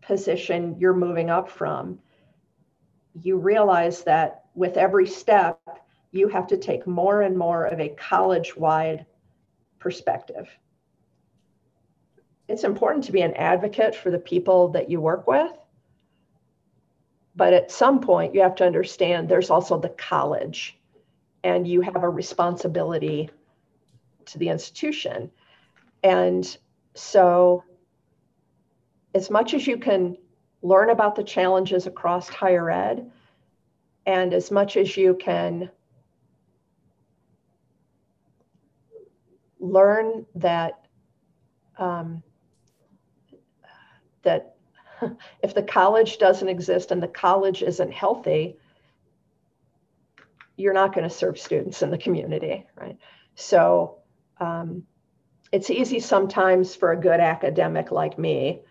position 0.00 0.76
you're 0.78 0.94
moving 0.94 1.28
up 1.28 1.50
from, 1.50 1.98
you 3.20 3.36
realize 3.36 4.02
that 4.04 4.44
with 4.54 4.78
every 4.78 5.06
step, 5.06 5.60
you 6.12 6.28
have 6.28 6.46
to 6.46 6.56
take 6.56 6.86
more 6.86 7.20
and 7.20 7.36
more 7.36 7.66
of 7.66 7.78
a 7.78 7.90
college 7.90 8.56
wide 8.56 9.04
perspective. 9.78 10.48
It's 12.48 12.64
important 12.64 13.04
to 13.04 13.12
be 13.12 13.20
an 13.20 13.34
advocate 13.34 13.94
for 13.94 14.10
the 14.10 14.18
people 14.18 14.68
that 14.68 14.88
you 14.88 15.02
work 15.02 15.26
with. 15.26 15.52
But 17.36 17.52
at 17.52 17.70
some 17.70 18.00
point, 18.00 18.34
you 18.34 18.40
have 18.40 18.54
to 18.56 18.66
understand 18.66 19.28
there's 19.28 19.50
also 19.50 19.78
the 19.78 19.90
college, 19.90 20.78
and 21.44 21.68
you 21.68 21.82
have 21.82 22.02
a 22.02 22.08
responsibility 22.08 23.28
to 24.24 24.38
the 24.38 24.48
institution. 24.48 25.30
And 26.02 26.56
so, 26.94 27.62
as 29.14 29.30
much 29.30 29.52
as 29.52 29.66
you 29.66 29.76
can 29.76 30.16
learn 30.62 30.88
about 30.88 31.14
the 31.14 31.22
challenges 31.22 31.86
across 31.86 32.26
higher 32.28 32.70
ed, 32.70 33.10
and 34.06 34.32
as 34.32 34.50
much 34.50 34.78
as 34.78 34.96
you 34.96 35.14
can 35.14 35.70
learn 39.60 40.24
that 40.36 40.86
um, 41.78 42.22
that 44.22 44.55
if 45.42 45.54
the 45.54 45.62
college 45.62 46.18
doesn't 46.18 46.48
exist 46.48 46.90
and 46.90 47.02
the 47.02 47.08
college 47.08 47.62
isn't 47.62 47.92
healthy, 47.92 48.56
you're 50.56 50.74
not 50.74 50.94
going 50.94 51.08
to 51.08 51.14
serve 51.14 51.38
students 51.38 51.82
in 51.82 51.90
the 51.90 51.98
community, 51.98 52.66
right? 52.76 52.96
So 53.34 53.98
um, 54.40 54.84
it's 55.52 55.70
easy 55.70 56.00
sometimes 56.00 56.74
for 56.74 56.92
a 56.92 57.00
good 57.00 57.20
academic 57.20 57.90
like 57.90 58.18
me 58.18 58.62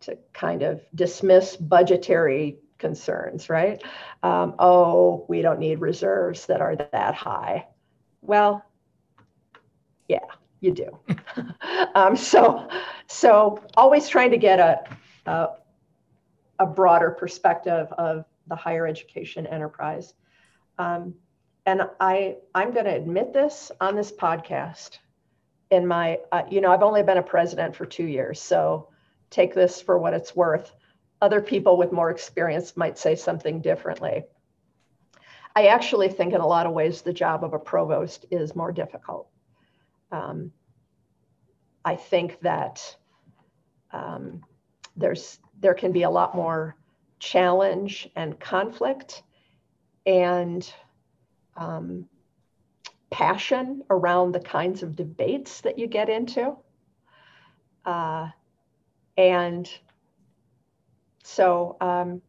to 0.00 0.18
kind 0.32 0.62
of 0.62 0.80
dismiss 0.94 1.56
budgetary 1.56 2.58
concerns, 2.78 3.48
right? 3.48 3.82
Um, 4.22 4.54
oh, 4.58 5.24
we 5.28 5.42
don't 5.42 5.58
need 5.58 5.80
reserves 5.80 6.46
that 6.46 6.60
are 6.60 6.76
that 6.76 7.14
high. 7.14 7.66
Well, 8.20 8.64
yeah, 10.08 10.18
you 10.60 10.72
do. 10.72 10.98
um, 11.94 12.16
so, 12.16 12.68
so 13.06 13.62
always 13.76 14.08
trying 14.08 14.30
to 14.30 14.36
get 14.36 14.60
a, 14.60 14.84
a, 15.26 15.48
a 16.58 16.66
broader 16.66 17.10
perspective 17.10 17.88
of 17.98 18.24
the 18.46 18.56
higher 18.56 18.86
education 18.86 19.46
enterprise. 19.46 20.14
Um, 20.78 21.14
and 21.66 21.82
I, 22.00 22.36
I'm 22.54 22.72
going 22.72 22.84
to 22.84 22.94
admit 22.94 23.32
this 23.32 23.72
on 23.80 23.96
this 23.96 24.12
podcast. 24.12 24.98
In 25.70 25.86
my, 25.86 26.18
uh, 26.30 26.42
you 26.50 26.60
know, 26.60 26.70
I've 26.70 26.82
only 26.82 27.02
been 27.02 27.16
a 27.16 27.22
president 27.22 27.74
for 27.74 27.86
two 27.86 28.04
years, 28.04 28.40
so 28.40 28.90
take 29.30 29.54
this 29.54 29.80
for 29.80 29.98
what 29.98 30.14
it's 30.14 30.36
worth. 30.36 30.72
Other 31.20 31.40
people 31.40 31.76
with 31.76 31.90
more 31.90 32.10
experience 32.10 32.76
might 32.76 32.98
say 32.98 33.16
something 33.16 33.60
differently. 33.60 34.24
I 35.56 35.66
actually 35.68 36.08
think, 36.08 36.34
in 36.34 36.40
a 36.40 36.46
lot 36.46 36.66
of 36.66 36.72
ways, 36.72 37.02
the 37.02 37.12
job 37.12 37.44
of 37.44 37.54
a 37.54 37.58
provost 37.58 38.26
is 38.30 38.54
more 38.54 38.72
difficult. 38.72 39.28
Um, 40.12 40.52
I 41.84 41.96
think 41.96 42.40
that 42.40 42.96
um, 43.92 44.42
there's 44.96 45.38
there 45.60 45.74
can 45.74 45.92
be 45.92 46.02
a 46.02 46.10
lot 46.10 46.34
more 46.34 46.76
challenge 47.18 48.08
and 48.16 48.38
conflict 48.38 49.22
and 50.06 50.72
um, 51.56 52.06
passion 53.10 53.82
around 53.90 54.32
the 54.32 54.40
kinds 54.40 54.82
of 54.82 54.96
debates 54.96 55.60
that 55.62 55.78
you 55.78 55.86
get 55.86 56.08
into. 56.08 56.56
Uh, 57.84 58.28
and 59.16 59.70
so, 61.22 61.76
um, 61.80 62.20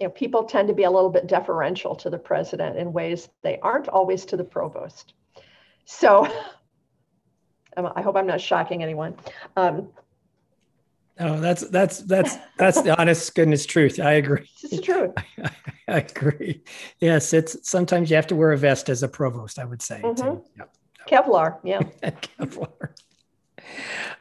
you 0.00 0.06
know, 0.06 0.10
people 0.10 0.44
tend 0.44 0.68
to 0.68 0.74
be 0.74 0.82
a 0.82 0.90
little 0.90 1.10
bit 1.10 1.26
deferential 1.26 1.94
to 1.96 2.10
the 2.10 2.18
president 2.18 2.76
in 2.76 2.92
ways 2.92 3.28
they 3.42 3.58
aren't 3.60 3.88
always 3.88 4.24
to 4.26 4.36
the 4.36 4.44
provost. 4.44 5.14
So, 5.84 6.26
I 7.76 8.02
hope 8.02 8.16
I'm 8.16 8.26
not 8.26 8.40
shocking 8.40 8.82
anyone. 8.82 9.16
Um, 9.56 9.88
Oh, 11.22 11.38
that's 11.38 11.62
that's 11.68 11.98
that's 12.00 12.36
that's 12.58 12.82
the 12.82 12.98
honest 13.00 13.32
goodness 13.34 13.64
truth. 13.64 14.00
I 14.00 14.12
agree. 14.12 14.48
It's 14.62 14.70
the 14.70 14.82
truth. 14.82 15.12
I, 15.44 15.50
I, 15.86 15.98
agree. 15.98 16.62
Yes, 16.98 17.32
it's 17.32 17.68
sometimes 17.68 18.10
you 18.10 18.16
have 18.16 18.26
to 18.28 18.34
wear 18.34 18.50
a 18.50 18.58
vest 18.58 18.88
as 18.88 19.04
a 19.04 19.08
provost. 19.08 19.60
I 19.60 19.64
would 19.64 19.80
say. 19.80 20.00
Mm-hmm. 20.02 20.40
Yep. 20.58 20.74
Kevlar, 21.08 21.58
yeah. 21.62 21.78
Kevlar. 22.02 22.90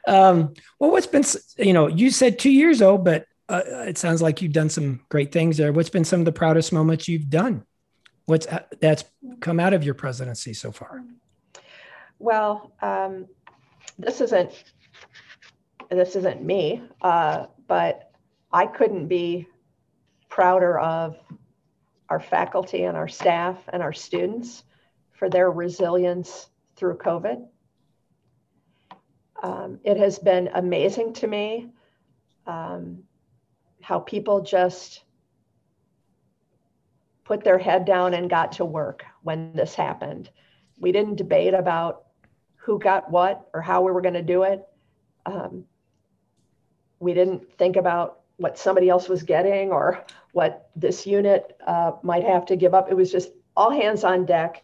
Um, 0.08 0.54
well, 0.78 0.92
what's 0.92 1.08
been 1.08 1.24
you 1.58 1.74
know 1.74 1.88
you 1.88 2.12
said 2.12 2.38
two 2.38 2.52
years 2.52 2.84
old, 2.84 3.04
but 3.04 3.26
uh, 3.50 3.62
it 3.88 3.98
sounds 3.98 4.22
like 4.22 4.42
you've 4.42 4.54
done 4.54 4.70
some 4.70 5.02
great 5.10 5.32
things 5.32 5.58
there. 5.58 5.74
What's 5.74 5.90
been 5.90 6.06
some 6.06 6.20
of 6.20 6.26
the 6.26 6.32
proudest 6.32 6.72
moments 6.72 7.08
you've 7.08 7.30
done? 7.30 7.66
What's 8.26 8.46
uh, 8.46 8.64
that's 8.80 9.06
come 9.40 9.60
out 9.60 9.74
of 9.74 9.84
your 9.84 9.96
presidency 9.96 10.54
so 10.54 10.72
far? 10.72 11.04
Well, 12.20 12.74
um, 12.84 13.26
this 13.98 14.22
isn't 14.22 14.52
this 16.00 16.16
isn't 16.16 16.44
me, 16.44 16.82
uh, 17.02 17.48
but 17.68 18.12
I 18.52 18.66
couldn't 18.66 19.08
be 19.08 19.48
prouder 20.30 20.80
of 20.80 21.18
our 22.10 22.20
faculty 22.20 22.84
and 22.84 22.98
our 22.98 23.08
staff 23.08 23.58
and 23.72 23.82
our 23.82 23.94
students 23.94 24.64
for 25.12 25.30
their 25.30 25.52
resilience 25.52 26.50
through 26.76 26.98
COVID. 26.98 27.46
Um, 29.44 29.80
it 29.84 29.98
has 29.98 30.20
been 30.20 30.50
amazing 30.54 31.14
to 31.14 31.28
me 31.28 31.72
um, 32.46 33.04
how 33.82 34.00
people 34.00 34.42
just 34.42 35.04
put 37.24 37.44
their 37.44 37.58
head 37.58 37.86
down 37.86 38.14
and 38.14 38.30
got 38.30 38.54
to 38.54 38.66
work 38.66 39.06
when 39.24 39.54
this 39.54 39.74
happened. 39.74 40.30
We 40.80 40.92
didn't 40.92 41.16
debate 41.16 41.54
about 41.54 42.08
who 42.58 42.80
got 42.80 43.10
what 43.10 43.48
or 43.54 43.62
how 43.62 43.82
we 43.82 43.92
were 43.92 44.02
going 44.02 44.16
to 44.16 44.22
do 44.22 44.44
it. 44.44 44.62
Um, 45.26 45.66
we 47.02 47.14
didn't 47.14 47.52
think 47.58 47.76
about 47.76 48.20
what 48.38 48.58
somebody 48.58 48.88
else 48.88 49.10
was 49.10 49.24
getting 49.24 49.72
or 49.72 50.06
what 50.32 50.70
this 50.76 51.06
unit 51.06 51.58
uh, 51.68 51.92
might 52.04 52.24
have 52.24 52.46
to 52.46 52.56
give 52.56 52.74
up. 52.74 52.90
It 52.90 52.96
was 52.96 53.12
just 53.12 53.32
all 53.58 53.72
hands 53.72 54.04
on 54.04 54.26
deck. 54.26 54.64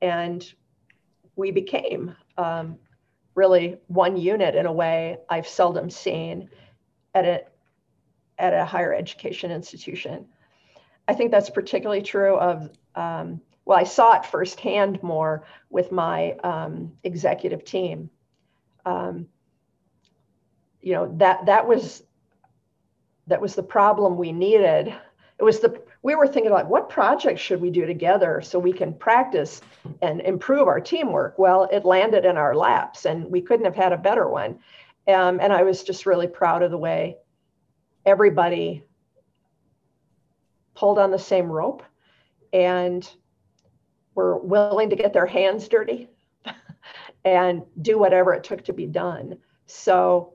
And 0.00 0.42
we 1.36 1.50
became 1.50 2.14
um, 2.38 2.78
really 3.34 3.78
one 3.88 4.16
unit 4.16 4.54
in 4.54 4.66
a 4.66 4.72
way 4.72 5.18
I've 5.28 5.46
seldom 5.46 5.90
seen 5.90 6.48
at 7.14 7.24
a, 7.24 7.42
at 8.38 8.54
a 8.54 8.64
higher 8.64 8.94
education 8.94 9.50
institution. 9.50 10.26
I 11.06 11.14
think 11.14 11.30
that's 11.30 11.50
particularly 11.50 12.02
true 12.02 12.36
of 12.36 12.70
um, 12.94 13.40
well, 13.64 13.78
I 13.78 13.84
saw 13.84 14.16
it 14.16 14.26
firsthand 14.26 15.02
more 15.02 15.44
with 15.70 15.92
my 15.92 16.32
um, 16.42 16.92
executive 17.04 17.64
team. 17.64 18.10
Um, 18.84 19.28
you 20.82 20.92
know 20.92 21.12
that 21.18 21.46
that 21.46 21.66
was 21.66 22.02
that 23.28 23.40
was 23.40 23.54
the 23.54 23.62
problem 23.62 24.16
we 24.16 24.32
needed. 24.32 24.88
It 25.38 25.44
was 25.44 25.60
the 25.60 25.82
we 26.02 26.14
were 26.14 26.26
thinking 26.26 26.52
like 26.52 26.68
what 26.68 26.88
projects 26.88 27.40
should 27.40 27.60
we 27.60 27.70
do 27.70 27.86
together 27.86 28.40
so 28.42 28.58
we 28.58 28.72
can 28.72 28.92
practice 28.92 29.60
and 30.02 30.20
improve 30.20 30.68
our 30.68 30.80
teamwork. 30.80 31.38
Well, 31.38 31.68
it 31.72 31.84
landed 31.84 32.24
in 32.24 32.36
our 32.36 32.54
laps, 32.54 33.06
and 33.06 33.24
we 33.30 33.40
couldn't 33.40 33.64
have 33.64 33.76
had 33.76 33.92
a 33.92 33.96
better 33.96 34.28
one. 34.28 34.58
Um, 35.08 35.40
and 35.40 35.52
I 35.52 35.62
was 35.62 35.82
just 35.82 36.06
really 36.06 36.28
proud 36.28 36.62
of 36.62 36.70
the 36.70 36.78
way 36.78 37.16
everybody 38.04 38.84
pulled 40.74 40.98
on 40.98 41.10
the 41.10 41.18
same 41.18 41.46
rope 41.46 41.82
and 42.52 43.08
were 44.14 44.38
willing 44.38 44.90
to 44.90 44.96
get 44.96 45.12
their 45.12 45.26
hands 45.26 45.68
dirty 45.68 46.08
and 47.24 47.62
do 47.80 47.98
whatever 47.98 48.34
it 48.34 48.44
took 48.44 48.64
to 48.64 48.72
be 48.72 48.86
done. 48.86 49.38
So, 49.66 50.31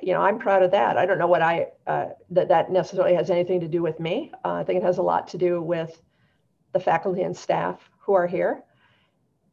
you 0.00 0.12
know, 0.12 0.20
I'm 0.20 0.38
proud 0.38 0.62
of 0.62 0.70
that. 0.70 0.96
I 0.96 1.06
don't 1.06 1.18
know 1.18 1.26
what 1.26 1.42
I 1.42 1.68
uh, 1.86 2.06
that 2.30 2.48
that 2.48 2.70
necessarily 2.70 3.14
has 3.14 3.30
anything 3.30 3.60
to 3.60 3.68
do 3.68 3.82
with 3.82 3.98
me. 3.98 4.32
Uh, 4.44 4.54
I 4.54 4.64
think 4.64 4.78
it 4.78 4.84
has 4.84 4.98
a 4.98 5.02
lot 5.02 5.28
to 5.28 5.38
do 5.38 5.60
with 5.60 6.00
the 6.72 6.80
faculty 6.80 7.22
and 7.22 7.36
staff 7.36 7.90
who 7.98 8.14
are 8.14 8.26
here, 8.26 8.62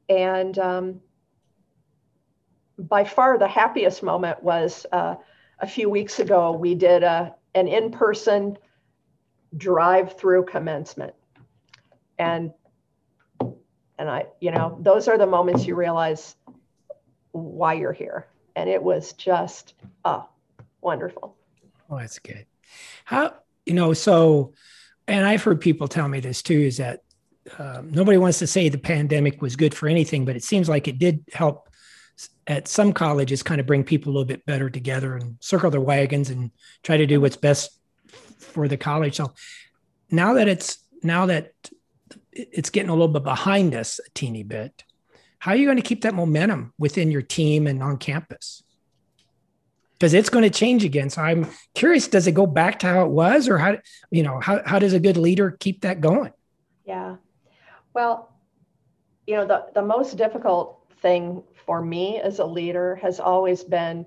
and 0.07 0.57
um, 0.59 1.01
by 2.77 3.03
far 3.03 3.37
the 3.37 3.47
happiest 3.47 4.03
moment 4.03 4.41
was 4.43 4.85
uh, 4.91 5.15
a 5.59 5.67
few 5.67 5.89
weeks 5.89 6.19
ago. 6.19 6.51
We 6.51 6.75
did 6.75 7.03
a 7.03 7.35
an 7.55 7.67
in-person 7.67 8.57
drive-through 9.57 10.45
commencement 10.45 11.13
and 12.19 12.51
and 13.97 14.09
i 14.09 14.25
you 14.39 14.51
know 14.51 14.77
those 14.81 15.07
are 15.07 15.17
the 15.17 15.25
moments 15.25 15.65
you 15.65 15.75
realize 15.75 16.35
why 17.31 17.73
you're 17.73 17.93
here 17.93 18.27
and 18.59 18.69
it 18.69 18.83
was 18.83 19.13
just 19.13 19.73
uh 20.05 20.21
wonderful 20.81 21.35
oh 21.89 21.97
that's 21.97 22.19
good 22.19 22.45
how 23.05 23.33
you 23.65 23.73
know 23.73 23.93
so 23.93 24.53
and 25.07 25.25
i've 25.25 25.43
heard 25.43 25.61
people 25.61 25.87
tell 25.87 26.07
me 26.07 26.19
this 26.19 26.41
too 26.41 26.59
is 26.59 26.77
that 26.77 27.01
um, 27.57 27.89
nobody 27.89 28.17
wants 28.17 28.37
to 28.39 28.47
say 28.47 28.69
the 28.69 28.77
pandemic 28.77 29.41
was 29.41 29.55
good 29.55 29.73
for 29.73 29.87
anything 29.87 30.25
but 30.25 30.35
it 30.35 30.43
seems 30.43 30.69
like 30.69 30.87
it 30.87 30.99
did 30.99 31.23
help 31.33 31.69
at 32.47 32.67
some 32.67 32.91
colleges 32.91 33.41
kind 33.41 33.61
of 33.61 33.65
bring 33.65 33.83
people 33.83 34.11
a 34.11 34.13
little 34.13 34.25
bit 34.25 34.45
better 34.45 34.69
together 34.69 35.15
and 35.15 35.37
circle 35.39 35.71
their 35.71 35.81
wagons 35.81 36.29
and 36.29 36.51
try 36.83 36.97
to 36.97 37.05
do 37.05 37.21
what's 37.21 37.37
best 37.37 37.79
for 38.37 38.67
the 38.67 38.77
college 38.77 39.15
so 39.15 39.33
now 40.11 40.33
that 40.33 40.47
it's 40.47 40.79
now 41.01 41.25
that 41.25 41.53
it's 42.31 42.69
getting 42.69 42.89
a 42.89 42.93
little 42.93 43.07
bit 43.07 43.23
behind 43.23 43.75
us 43.75 43.99
a 44.05 44.09
teeny 44.11 44.43
bit. 44.43 44.83
How 45.39 45.51
are 45.51 45.57
you 45.57 45.65
going 45.65 45.77
to 45.77 45.83
keep 45.83 46.01
that 46.01 46.13
momentum 46.13 46.73
within 46.77 47.11
your 47.11 47.21
team 47.21 47.65
and 47.65 47.81
on 47.81 47.97
campus? 47.97 48.61
Because 49.93 50.13
it's 50.13 50.29
going 50.29 50.43
to 50.43 50.49
change 50.49 50.83
again. 50.83 51.09
So 51.09 51.21
I'm 51.21 51.47
curious, 51.73 52.07
does 52.07 52.27
it 52.27 52.33
go 52.33 52.45
back 52.45 52.79
to 52.79 52.87
how 52.87 53.05
it 53.05 53.11
was 53.11 53.49
or 53.49 53.57
how, 53.57 53.77
you 54.11 54.23
know, 54.23 54.39
how, 54.39 54.61
how 54.65 54.79
does 54.79 54.93
a 54.93 54.99
good 54.99 55.17
leader 55.17 55.51
keep 55.51 55.81
that 55.81 56.01
going? 56.01 56.31
Yeah. 56.85 57.17
Well, 57.93 58.33
you 59.27 59.35
know, 59.35 59.45
the, 59.45 59.67
the 59.73 59.81
most 59.81 60.17
difficult 60.17 60.85
thing 61.01 61.43
for 61.65 61.81
me 61.81 62.19
as 62.19 62.39
a 62.39 62.45
leader 62.45 62.95
has 62.97 63.19
always 63.19 63.63
been, 63.63 64.05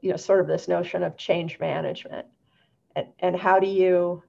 you 0.00 0.10
know, 0.10 0.16
sort 0.16 0.40
of 0.40 0.46
this 0.46 0.68
notion 0.68 1.02
of 1.02 1.16
change 1.16 1.58
management. 1.58 2.26
And, 2.96 3.06
and 3.20 3.36
how 3.36 3.60
do 3.60 3.66
you 3.66 4.22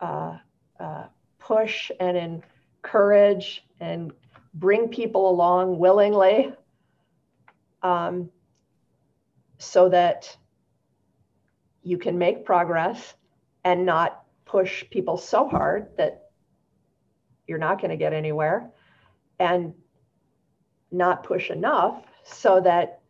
uh, 0.00 0.38
uh, 0.78 1.04
push 1.38 1.90
and 2.00 2.42
encourage 2.84 3.64
and 3.80 4.12
bring 4.56 4.88
people 4.88 5.28
along 5.28 5.78
willingly 5.78 6.52
um, 7.82 8.30
so 9.58 9.88
that 9.90 10.34
you 11.82 11.98
can 11.98 12.18
make 12.18 12.44
progress 12.44 13.14
and 13.64 13.84
not 13.84 14.24
push 14.46 14.82
people 14.90 15.18
so 15.18 15.46
hard 15.46 15.88
that 15.98 16.30
you're 17.46 17.58
not 17.58 17.80
going 17.80 17.90
to 17.90 17.96
get 17.96 18.12
anywhere 18.12 18.70
and 19.38 19.74
not 20.90 21.22
push 21.22 21.50
enough 21.50 22.02
so 22.24 22.60
that 22.60 23.00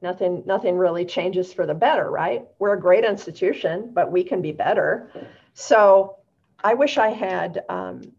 nothing 0.00 0.42
nothing 0.46 0.76
really 0.76 1.04
changes 1.04 1.52
for 1.52 1.66
the 1.66 1.74
better 1.74 2.10
right? 2.10 2.46
We're 2.58 2.74
a 2.74 2.80
great 2.80 3.04
institution 3.04 3.90
but 3.92 4.10
we 4.10 4.24
can 4.24 4.40
be 4.40 4.52
better. 4.52 5.10
So 5.52 6.16
I 6.62 6.74
wish 6.74 6.96
I 6.96 7.10
had 7.10 7.62
um, 7.68 8.12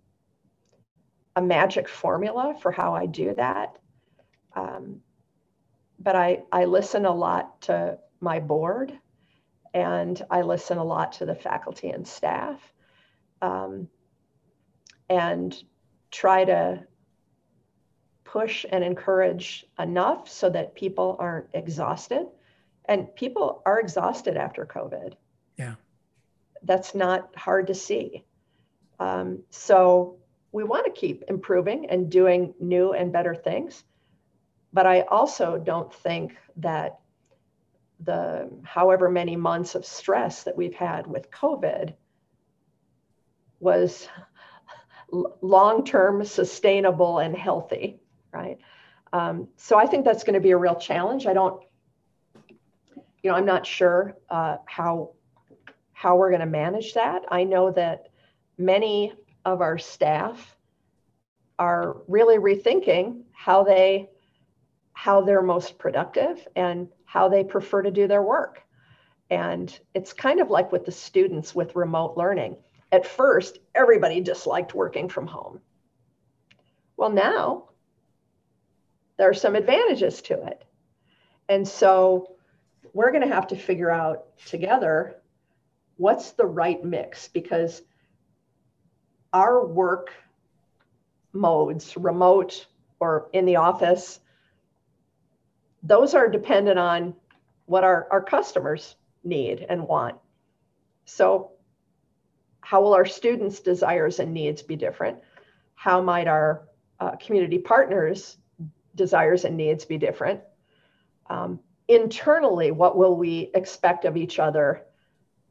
a 1.35 1.41
magic 1.41 1.87
formula 1.87 2.55
for 2.61 2.71
how 2.71 2.95
I 2.95 3.05
do 3.05 3.33
that. 3.35 3.77
Um, 4.55 5.01
but 5.99 6.15
I, 6.15 6.43
I 6.51 6.65
listen 6.65 7.05
a 7.05 7.13
lot 7.13 7.61
to 7.63 7.97
my 8.19 8.39
board 8.39 8.97
and 9.73 10.21
I 10.29 10.41
listen 10.41 10.77
a 10.77 10.83
lot 10.83 11.13
to 11.13 11.25
the 11.25 11.35
faculty 11.35 11.89
and 11.89 12.07
staff 12.07 12.59
um, 13.41 13.89
and 15.09 15.55
try 16.11 16.45
to 16.45 16.85
push 18.23 18.65
and 18.69 18.83
encourage 18.83 19.65
enough 19.79 20.29
so 20.29 20.49
that 20.49 20.75
people 20.75 21.17
aren't 21.19 21.47
exhausted. 21.53 22.27
And 22.85 23.13
people 23.15 23.63
are 23.65 23.79
exhausted 23.79 24.37
after 24.37 24.65
COVID. 24.65 25.13
Yeah. 25.57 25.75
That's 26.63 26.93
not 26.93 27.35
hard 27.35 27.67
to 27.67 27.73
see. 27.73 28.25
Um, 28.99 29.43
so 29.49 30.17
we 30.55 30.63
want 30.63 30.85
to 30.85 30.91
keep 30.91 31.21
improving 31.27 31.89
and 31.89 32.09
doing 32.09 32.53
new 32.61 32.93
and 32.93 33.11
better 33.11 33.35
things. 33.35 33.83
But 34.71 34.85
I 34.85 35.01
also 35.01 35.57
don't 35.57 35.93
think 35.93 36.37
that 36.55 36.99
the 37.99 38.49
however 38.63 39.09
many 39.09 39.35
months 39.35 39.75
of 39.75 39.85
stress 39.85 40.43
that 40.43 40.55
we've 40.55 40.73
had 40.73 41.07
with 41.07 41.29
COVID 41.29 41.93
was 43.59 44.07
long 45.41 45.83
term 45.83 46.23
sustainable 46.23 47.19
and 47.19 47.35
healthy, 47.35 47.99
right? 48.31 48.57
Um, 49.11 49.49
so 49.57 49.77
I 49.77 49.85
think 49.85 50.05
that's 50.05 50.23
going 50.23 50.35
to 50.35 50.39
be 50.39 50.51
a 50.51 50.57
real 50.57 50.75
challenge. 50.75 51.27
I 51.27 51.33
don't, 51.33 51.61
you 53.21 53.29
know, 53.29 53.35
I'm 53.35 53.45
not 53.45 53.65
sure 53.65 54.15
uh, 54.29 54.57
how 54.67 55.11
how 55.91 56.15
we're 56.15 56.29
going 56.29 56.39
to 56.39 56.45
manage 56.45 56.93
that. 56.93 57.23
I 57.29 57.43
know 57.43 57.71
that 57.71 58.07
many 58.57 59.13
of 59.45 59.61
our 59.61 59.77
staff 59.77 60.55
are 61.57 61.97
really 62.07 62.37
rethinking 62.37 63.21
how 63.31 63.63
they 63.63 64.09
how 64.93 65.21
they're 65.21 65.41
most 65.41 65.77
productive 65.77 66.47
and 66.55 66.87
how 67.05 67.29
they 67.29 67.43
prefer 67.43 67.81
to 67.81 67.91
do 67.91 68.07
their 68.07 68.23
work. 68.23 68.63
And 69.29 69.77
it's 69.93 70.13
kind 70.13 70.39
of 70.39 70.49
like 70.49 70.71
with 70.71 70.85
the 70.85 70.91
students 70.91 71.53
with 71.53 71.75
remote 71.75 72.15
learning. 72.17 72.57
At 72.91 73.05
first 73.05 73.59
everybody 73.73 74.21
disliked 74.21 74.73
working 74.73 75.09
from 75.09 75.27
home. 75.27 75.61
Well 76.97 77.09
now 77.09 77.69
there 79.17 79.29
are 79.29 79.33
some 79.33 79.55
advantages 79.55 80.21
to 80.23 80.45
it. 80.45 80.63
And 81.47 81.67
so 81.67 82.35
we're 82.93 83.11
going 83.11 83.27
to 83.27 83.33
have 83.33 83.47
to 83.47 83.55
figure 83.55 83.91
out 83.91 84.25
together 84.45 85.15
what's 85.97 86.31
the 86.31 86.45
right 86.45 86.83
mix 86.83 87.27
because 87.27 87.81
our 89.35 89.65
work 89.65 90.13
modes, 91.33 91.97
remote 91.97 92.65
or 93.01 93.27
in 93.33 93.45
the 93.45 93.57
office, 93.57 94.21
those 95.83 96.13
are 96.13 96.29
dependent 96.29 96.79
on 96.79 97.13
what 97.65 97.83
our, 97.83 98.07
our 98.11 98.23
customers 98.23 98.95
need 99.25 99.65
and 99.67 99.85
want. 99.85 100.15
So, 101.03 101.51
how 102.61 102.81
will 102.81 102.93
our 102.93 103.05
students' 103.05 103.59
desires 103.59 104.19
and 104.19 104.33
needs 104.33 104.61
be 104.63 104.77
different? 104.77 105.19
How 105.75 106.01
might 106.01 106.27
our 106.27 106.69
uh, 107.01 107.17
community 107.17 107.59
partners' 107.59 108.37
desires 108.95 109.43
and 109.43 109.57
needs 109.57 109.83
be 109.83 109.97
different? 109.97 110.39
Um, 111.29 111.59
internally, 111.89 112.71
what 112.71 112.97
will 112.97 113.17
we 113.17 113.51
expect 113.53 114.05
of 114.05 114.15
each 114.15 114.39
other? 114.39 114.83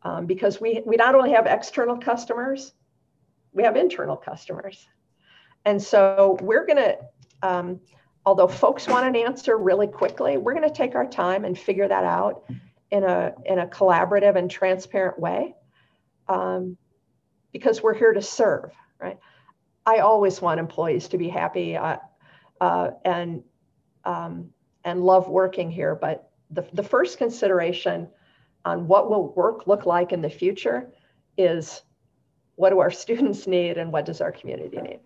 Um, 0.03 0.24
because 0.24 0.59
we, 0.59 0.82
we 0.87 0.97
not 0.97 1.14
only 1.14 1.32
have 1.32 1.47
external 1.47 1.99
customers, 1.99 2.72
we 3.55 3.63
have 3.63 3.77
internal 3.77 4.17
customers. 4.17 4.87
And 5.65 5.83
so 5.83 6.37
we're 6.43 6.67
going 6.67 6.77
to, 6.77 6.99
um, 7.43 7.81
although 8.27 8.49
folks 8.49 8.87
want 8.87 9.07
an 9.07 9.17
answer 9.17 9.57
really 9.57 9.87
quickly, 9.87 10.37
we're 10.37 10.55
going 10.55 10.69
to 10.69 10.75
take 10.75 10.95
our 10.95 11.07
time 11.07 11.45
and 11.45 11.59
figure 11.59 11.89
that 11.89 12.05
out 12.05 12.45
in 12.91 13.05
a, 13.05 13.33
in 13.47 13.61
a 13.61 13.67
collaborative 13.67 14.37
and 14.37 14.51
transparent 14.51 15.19
way 15.19 15.55
um, 16.29 16.77
because 17.53 17.83
we're 17.83 17.95
here 17.95 18.13
to 18.13 18.21
serve, 18.21 18.73
right? 19.01 19.19
I 19.87 19.99
always 19.99 20.41
want 20.43 20.61
employees 20.61 21.09
to 21.09 21.19
be 21.19 21.29
happy 21.29 21.77
uh, 21.77 21.99
uh, 22.61 22.91
and, 23.05 23.43
um, 24.05 24.51
and 24.85 25.03
love 25.03 25.29
working 25.29 25.71
here. 25.71 25.95
But 25.95 26.31
the, 26.51 26.67
the 26.73 26.83
first 26.83 27.19
consideration 27.19 28.09
on 28.65 28.89
what 28.89 29.11
will 29.11 29.33
work 29.35 29.67
look 29.67 29.87
like 29.87 30.13
in 30.13 30.23
the 30.23 30.31
future 30.31 30.91
is 31.37 31.83
what 32.57 32.71
do 32.71 32.81
our 32.81 32.91
students 33.05 33.47
need 33.47 33.79
and 33.79 33.93
what 33.93 34.05
does 34.05 34.21
our 34.21 34.33
community 34.33 34.81
need? 34.81 35.01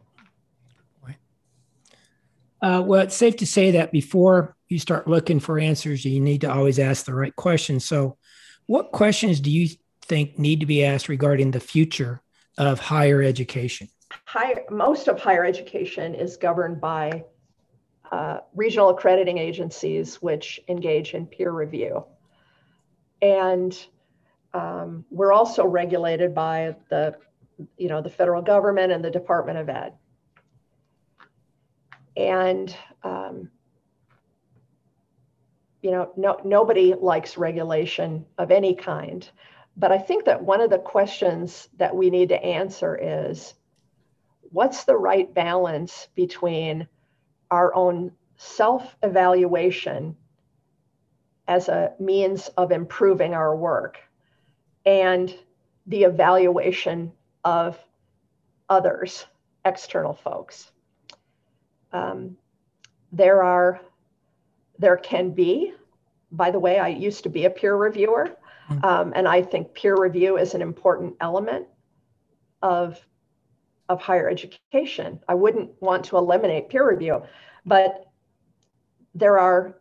Uh, 2.61 2.83
well, 2.85 3.03
it's 3.03 3.15
safe 3.15 3.37
to 3.37 3.47
say 3.47 3.71
that 3.71 3.93
before 3.93 4.57
you 4.69 4.79
start 4.79 5.07
looking 5.07 5.39
for 5.39 5.59
answers, 5.59 6.05
you 6.05 6.21
need 6.21 6.41
to 6.41 6.53
always 6.53 6.79
ask 6.79 7.05
the 7.05 7.15
right 7.15 7.35
questions. 7.37 7.85
So, 7.85 8.17
what 8.67 8.93
questions 8.93 9.41
do 9.41 9.51
you 9.51 9.69
think 10.03 10.39
need 10.39 10.61
to 10.61 10.67
be 10.67 10.85
asked 10.85 11.09
regarding 11.09 11.53
the 11.53 11.61
future 11.61 12.21
of 12.59 12.81
higher 12.81 13.23
education? 13.23 13.89
Higher, 14.25 14.65
most 14.71 15.09
of 15.09 15.21
higher 15.21 15.45
education 15.45 16.15
is 16.15 16.37
governed 16.37 16.81
by 16.81 17.25
uh, 18.11 18.39
regional 18.55 18.91
accrediting 18.91 19.39
agencies, 19.39 20.17
which 20.17 20.61
engage 20.69 21.15
in 21.15 21.27
peer 21.27 21.53
review. 21.53 22.05
And 23.23 23.79
um, 24.53 25.05
we're 25.11 25.33
also 25.33 25.65
regulated 25.65 26.35
by 26.35 26.75
the, 26.91 27.17
you 27.77 27.89
know, 27.89 28.03
the 28.03 28.11
federal 28.11 28.43
government 28.43 28.93
and 28.93 29.05
the 29.05 29.11
Department 29.11 29.59
of 29.59 29.69
Ed. 29.69 29.95
And 32.17 32.75
um, 33.03 33.51
you 35.83 35.91
know, 35.91 36.13
no, 36.17 36.41
nobody 36.45 36.95
likes 36.95 37.37
regulation 37.37 38.25
of 38.37 38.51
any 38.51 38.75
kind. 38.75 39.29
But 39.77 39.93
I 39.93 39.99
think 39.99 40.25
that 40.25 40.43
one 40.43 40.61
of 40.61 40.71
the 40.71 40.79
questions 40.79 41.69
that 41.77 41.95
we 41.95 42.11
need 42.11 42.31
to 42.31 42.45
answer 42.45 42.99
is 43.01 43.55
what's 44.51 44.85
the 44.85 44.97
right 44.97 45.33
balance 45.33 46.09
between 46.15 46.89
our 47.51 47.75
own 47.75 48.13
self 48.37 48.97
evaluation 49.03 50.17
as 51.47 51.69
a 51.69 51.93
means 51.99 52.49
of 52.57 52.73
improving 52.73 53.35
our 53.35 53.57
work 53.57 53.99
and 54.85 55.35
the 55.87 56.05
evaluation 56.05 57.13
of 57.49 57.79
others, 58.69 59.25
external 59.65 60.13
folks? 60.13 60.71
Um, 61.93 62.37
there 63.11 63.43
are, 63.43 63.81
there 64.79 64.99
can 64.99 65.31
be, 65.31 65.73
by 66.31 66.51
the 66.51 66.59
way, 66.59 66.79
I 66.79 66.89
used 66.89 67.23
to 67.23 67.31
be 67.31 67.47
a 67.47 67.51
peer 67.51 67.75
reviewer, 67.75 68.37
hmm. 68.67 68.85
um, 68.85 69.13
and 69.17 69.27
I 69.27 69.41
think 69.43 69.73
peer 69.73 69.97
review 69.97 70.37
is 70.37 70.55
an 70.55 70.63
important 70.63 71.17
element 71.21 71.67
of 72.63 73.01
of 73.89 74.03
higher 74.03 74.29
education. 74.29 75.19
I 75.27 75.35
wouldn't 75.35 75.71
want 75.81 76.05
to 76.07 76.19
eliminate 76.19 76.69
peer 76.69 76.87
review, 76.87 77.23
but 77.65 78.05
there 79.15 79.39
are, 79.39 79.79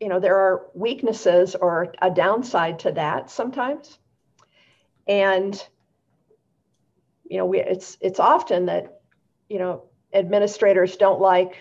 you 0.00 0.08
know, 0.08 0.18
there 0.18 0.36
are 0.36 0.66
weaknesses 0.74 1.54
or 1.54 1.94
a 2.02 2.10
downside 2.10 2.80
to 2.80 2.90
that 2.92 3.30
sometimes, 3.30 4.00
and 5.06 5.64
you 7.30 7.38
know, 7.38 7.46
we, 7.46 7.60
it's 7.60 7.96
it's 8.00 8.18
often 8.18 8.66
that, 8.66 9.00
you 9.48 9.58
know, 9.58 9.84
administrators 10.12 10.96
don't 10.96 11.20
like 11.20 11.56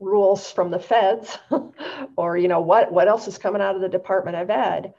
rules 0.00 0.50
from 0.50 0.70
the 0.70 0.78
feds 0.78 1.38
or 2.16 2.36
you 2.36 2.48
know 2.48 2.60
what 2.60 2.90
what 2.90 3.06
else 3.06 3.28
is 3.28 3.38
coming 3.38 3.62
out 3.62 3.76
of 3.76 3.82
the 3.82 3.88
department 3.88 4.36
of 4.36 4.50
ed. 4.50 4.94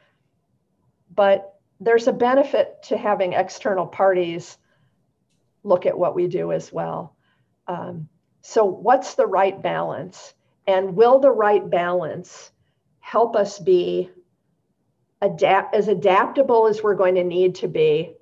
But 1.13 1.55
there's 1.79 2.07
a 2.07 2.13
benefit 2.13 2.83
to 2.83 2.97
having 2.97 3.33
external 3.33 3.87
parties 3.87 4.57
look 5.63 5.87
at 5.87 5.97
what 5.97 6.15
we 6.15 6.27
do 6.27 6.51
as 6.51 6.71
well. 6.71 7.15
Um, 7.67 8.07
so 8.41 8.63
what's 8.63 9.15
the 9.15 9.25
right 9.25 9.59
balance? 9.59 10.35
And 10.67 10.95
will 10.95 11.19
the 11.19 11.31
right 11.31 11.67
balance 11.67 12.51
help 12.99 13.35
us 13.35 13.57
be 13.57 14.11
adapt 15.21 15.73
as 15.73 15.87
adaptable 15.87 16.67
as 16.67 16.83
we're 16.83 16.95
going 16.95 17.15
to 17.15 17.23
need 17.23 17.55
to 17.55 17.67
be 17.67 18.14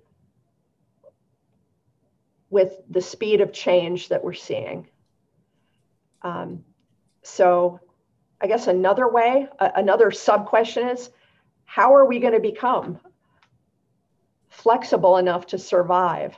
with 2.53 2.75
the 2.87 3.01
speed 3.01 3.41
of 3.41 3.51
change 3.51 4.09
that 4.09 4.23
we're 4.23 4.31
seeing. 4.31 4.87
Um, 6.21 6.63
so, 7.23 7.79
I 8.39 8.45
guess 8.45 8.67
another 8.67 9.09
way, 9.09 9.47
uh, 9.57 9.71
another 9.75 10.11
sub 10.11 10.45
question 10.45 10.87
is 10.87 11.09
how 11.65 11.95
are 11.95 12.05
we 12.05 12.19
going 12.19 12.33
to 12.33 12.39
become 12.39 12.99
flexible 14.49 15.17
enough 15.17 15.47
to 15.47 15.57
survive? 15.57 16.35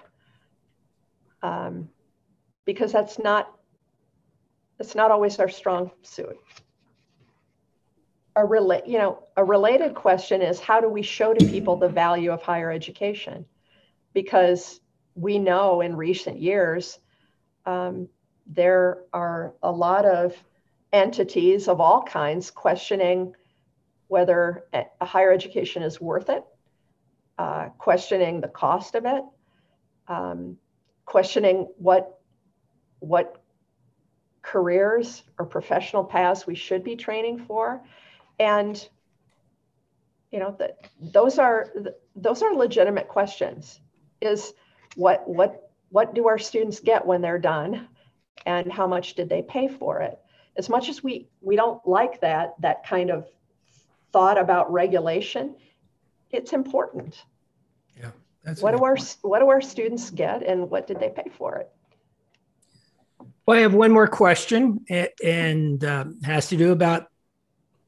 Um, 1.44 1.90
because 2.64 2.94
that's 2.94 3.20
not 3.20 3.52
that's 4.78 4.96
not 4.96 5.12
always 5.12 5.38
our 5.40 5.50
strong 5.50 5.92
suit. 6.02 6.38
A 8.38 8.46
relate, 8.46 8.88
you 8.88 9.00
know, 9.00 9.24
a 9.36 9.44
related 9.44 9.96
question 9.96 10.42
is 10.42 10.62
how 10.62 10.80
do 10.80 10.88
we 10.88 11.02
show 11.02 11.34
to 11.34 11.46
people 11.46 11.76
the 11.76 11.90
value 11.90 12.32
of 12.32 12.42
higher 12.42 12.72
education? 12.72 13.46
Because 14.14 14.80
we 15.16 15.40
know 15.40 15.82
in 15.82 15.96
recent 15.96 16.40
years 16.40 17.00
um, 17.66 18.08
there 18.46 19.00
are 19.14 19.54
a 19.64 19.72
lot 19.72 20.06
of 20.06 20.36
entities 20.94 21.68
of 21.68 21.82
all 21.82 22.04
kinds 22.04 22.52
questioning 22.52 23.34
whether 24.08 24.66
a 24.74 25.06
higher 25.06 25.32
education 25.32 25.82
is 25.82 26.00
worth 26.00 26.30
it, 26.30 26.44
uh, 27.40 27.70
questioning 27.78 28.40
the 28.40 28.48
cost 28.48 28.94
of 28.94 29.06
it, 29.06 29.24
um, 30.08 30.58
questioning 31.06 31.68
what 31.78 32.20
what 33.00 33.42
careers 34.42 35.24
or 35.40 35.46
professional 35.46 36.04
paths 36.04 36.46
we 36.46 36.56
should 36.56 36.84
be 36.84 36.96
training 36.96 37.40
for, 37.40 37.82
and 38.40 38.88
you 40.32 40.40
know 40.40 40.56
that 40.60 40.78
those 41.02 41.40
are 41.40 41.74
those 42.16 42.44
are 42.44 42.54
legitimate 42.54 43.08
questions. 43.08 43.80
Is 44.22 44.54
what 44.96 45.28
what 45.28 45.70
what 45.90 46.14
do 46.14 46.28
our 46.28 46.40
students 46.40 46.80
get 46.80 47.06
when 47.06 47.22
they're 47.22 47.40
done? 47.40 47.88
And 48.46 48.72
how 48.72 48.88
much 48.88 49.14
did 49.14 49.30
they 49.30 49.42
pay 49.42 49.68
for 49.68 50.02
it? 50.02 50.20
As 50.58 50.70
much 50.70 50.90
as 50.90 51.04
we 51.04 51.30
we 51.42 51.56
don't 51.56 51.86
like 51.86 52.22
that 52.22 52.56
that 52.62 52.86
kind 52.86 53.10
of 53.10 53.28
thought 54.12 54.38
about 54.38 54.72
regulation 54.72 55.56
it's 56.32 56.54
important. 56.54 57.24
Yeah 57.98 58.12
that's 58.44 58.62
what 58.62 58.76
do 58.76 58.84
our 58.84 58.96
point. 58.96 59.18
what 59.22 59.40
do 59.40 59.50
our 59.50 59.62
students 59.62 60.10
get 60.12 60.44
and 60.44 60.70
what 60.70 60.88
did 60.88 61.00
they 61.00 61.10
pay 61.10 61.30
for 61.38 61.56
it? 61.58 61.70
Well 63.46 63.58
i 63.58 63.62
have 63.62 63.74
one 63.74 63.92
more 63.92 64.08
question 64.08 64.86
and 64.90 65.84
um, 65.86 66.22
has 66.24 66.48
to 66.50 66.58
do 66.58 66.72
about 66.72 67.08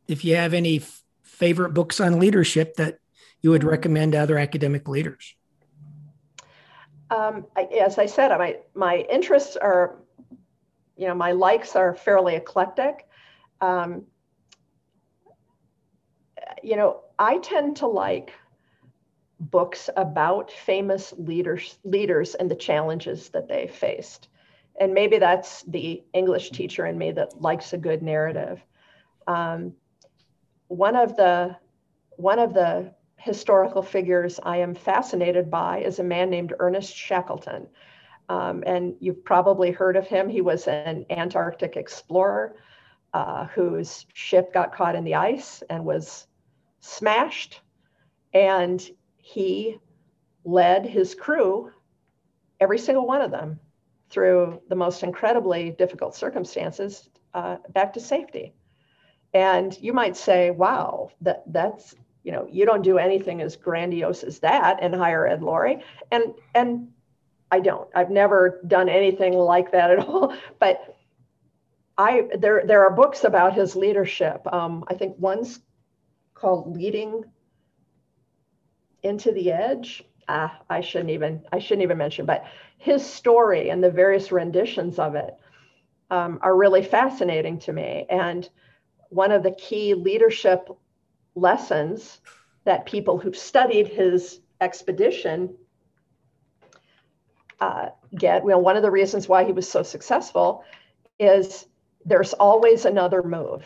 if 0.07 0.23
you 0.23 0.35
have 0.35 0.53
any 0.53 0.81
favorite 1.23 1.73
books 1.73 1.99
on 1.99 2.19
leadership 2.19 2.75
that 2.75 2.99
you 3.41 3.51
would 3.51 3.63
recommend 3.63 4.13
to 4.13 4.17
other 4.17 4.37
academic 4.37 4.87
leaders 4.87 5.35
um, 7.09 7.45
I, 7.55 7.63
as 7.63 7.97
I 7.97 8.05
said, 8.05 8.29
my 8.37 8.57
my 8.73 8.97
interests 9.09 9.55
are, 9.55 9.97
you 10.95 11.07
know, 11.07 11.15
my 11.15 11.31
likes 11.31 11.75
are 11.75 11.95
fairly 11.95 12.35
eclectic. 12.35 13.07
Um, 13.61 14.05
you 16.63 16.75
know, 16.75 17.01
I 17.17 17.37
tend 17.37 17.77
to 17.77 17.87
like 17.87 18.33
books 19.39 19.89
about 19.95 20.51
famous 20.51 21.13
leaders 21.17 21.77
leaders 21.83 22.35
and 22.35 22.49
the 22.51 22.55
challenges 22.55 23.29
that 23.29 23.47
they 23.47 23.67
faced, 23.67 24.27
and 24.79 24.93
maybe 24.93 25.17
that's 25.17 25.63
the 25.63 26.03
English 26.13 26.51
teacher 26.51 26.85
in 26.85 26.97
me 26.97 27.11
that 27.11 27.41
likes 27.41 27.73
a 27.73 27.77
good 27.77 28.01
narrative. 28.01 28.61
Um, 29.27 29.73
one 30.67 30.95
of 30.95 31.15
the 31.15 31.55
one 32.17 32.39
of 32.39 32.53
the 32.53 32.93
historical 33.27 33.83
figures 33.83 34.39
I 34.41 34.57
am 34.57 34.73
fascinated 34.73 35.51
by 35.51 35.79
is 35.79 35.99
a 35.99 36.03
man 36.03 36.29
named 36.29 36.53
Ernest 36.59 36.95
Shackleton. 36.95 37.67
Um, 38.29 38.63
and 38.65 38.95
you've 38.99 39.23
probably 39.23 39.71
heard 39.71 39.95
of 39.97 40.07
him. 40.07 40.27
He 40.29 40.41
was 40.41 40.67
an 40.67 41.05
Antarctic 41.09 41.77
explorer 41.77 42.55
uh, 43.13 43.45
whose 43.47 44.05
ship 44.13 44.53
got 44.53 44.73
caught 44.73 44.95
in 44.95 45.03
the 45.03 45.15
ice 45.15 45.61
and 45.69 45.85
was 45.85 46.27
smashed. 46.79 47.61
And 48.33 48.89
he 49.17 49.77
led 50.43 50.85
his 50.85 51.13
crew, 51.13 51.71
every 52.59 52.79
single 52.79 53.05
one 53.05 53.21
of 53.21 53.31
them, 53.31 53.59
through 54.09 54.61
the 54.69 54.75
most 54.75 55.03
incredibly 55.03 55.71
difficult 55.71 56.15
circumstances 56.15 57.09
uh, 57.33 57.57
back 57.73 57.93
to 57.93 57.99
safety. 57.99 58.53
And 59.33 59.77
you 59.81 59.93
might 59.93 60.15
say, 60.15 60.51
wow, 60.51 61.11
that, 61.21 61.43
that's 61.47 61.93
you 62.27 62.33
know, 62.33 62.45
you 62.51 62.65
don't 62.65 62.81
do 62.81 62.97
anything 62.97 63.41
as 63.41 63.55
grandiose 63.55 64.21
as 64.21 64.39
that 64.39 64.83
in 64.83 64.91
higher 64.91 65.25
ed, 65.25 65.41
Laurie. 65.41 65.81
And 66.11 66.33
and 66.53 66.89
I 67.49 67.61
don't. 67.61 67.87
I've 67.95 68.09
never 68.09 68.59
done 68.67 68.89
anything 68.89 69.31
like 69.31 69.71
that 69.71 69.91
at 69.91 69.99
all. 70.05 70.35
But 70.59 70.97
I 71.97 72.27
there 72.37 72.63
there 72.65 72.83
are 72.85 72.93
books 72.93 73.23
about 73.23 73.53
his 73.53 73.77
leadership. 73.77 74.45
Um, 74.51 74.83
I 74.89 74.95
think 74.95 75.15
one's 75.17 75.61
called 76.33 76.75
Leading 76.75 77.23
into 79.03 79.31
the 79.31 79.53
Edge. 79.53 80.03
Ah, 80.27 80.59
I 80.69 80.81
shouldn't 80.81 81.11
even 81.11 81.45
I 81.53 81.59
shouldn't 81.59 81.83
even 81.83 81.97
mention, 81.97 82.25
but 82.25 82.43
his 82.77 83.05
story 83.05 83.69
and 83.69 83.81
the 83.81 83.89
various 83.89 84.33
renditions 84.33 84.99
of 84.99 85.15
it 85.15 85.33
um, 86.11 86.39
are 86.41 86.57
really 86.57 86.83
fascinating 86.83 87.57
to 87.59 87.71
me. 87.71 88.05
And 88.09 88.49
one 89.11 89.31
of 89.31 89.43
the 89.43 89.51
key 89.51 89.93
leadership 89.93 90.67
lessons 91.37 92.19
that 92.65 92.85
people 92.85 93.17
who've 93.17 93.37
studied 93.37 93.87
his 93.87 94.41
expedition 94.59 95.55
uh, 97.59 97.89
get. 98.15 98.43
Well, 98.43 98.61
one 98.61 98.75
of 98.75 98.83
the 98.83 98.91
reasons 98.91 99.27
why 99.27 99.45
he 99.45 99.51
was 99.51 99.69
so 99.69 99.83
successful 99.83 100.63
is 101.19 101.65
there's 102.05 102.33
always 102.33 102.85
another 102.85 103.23
move. 103.23 103.65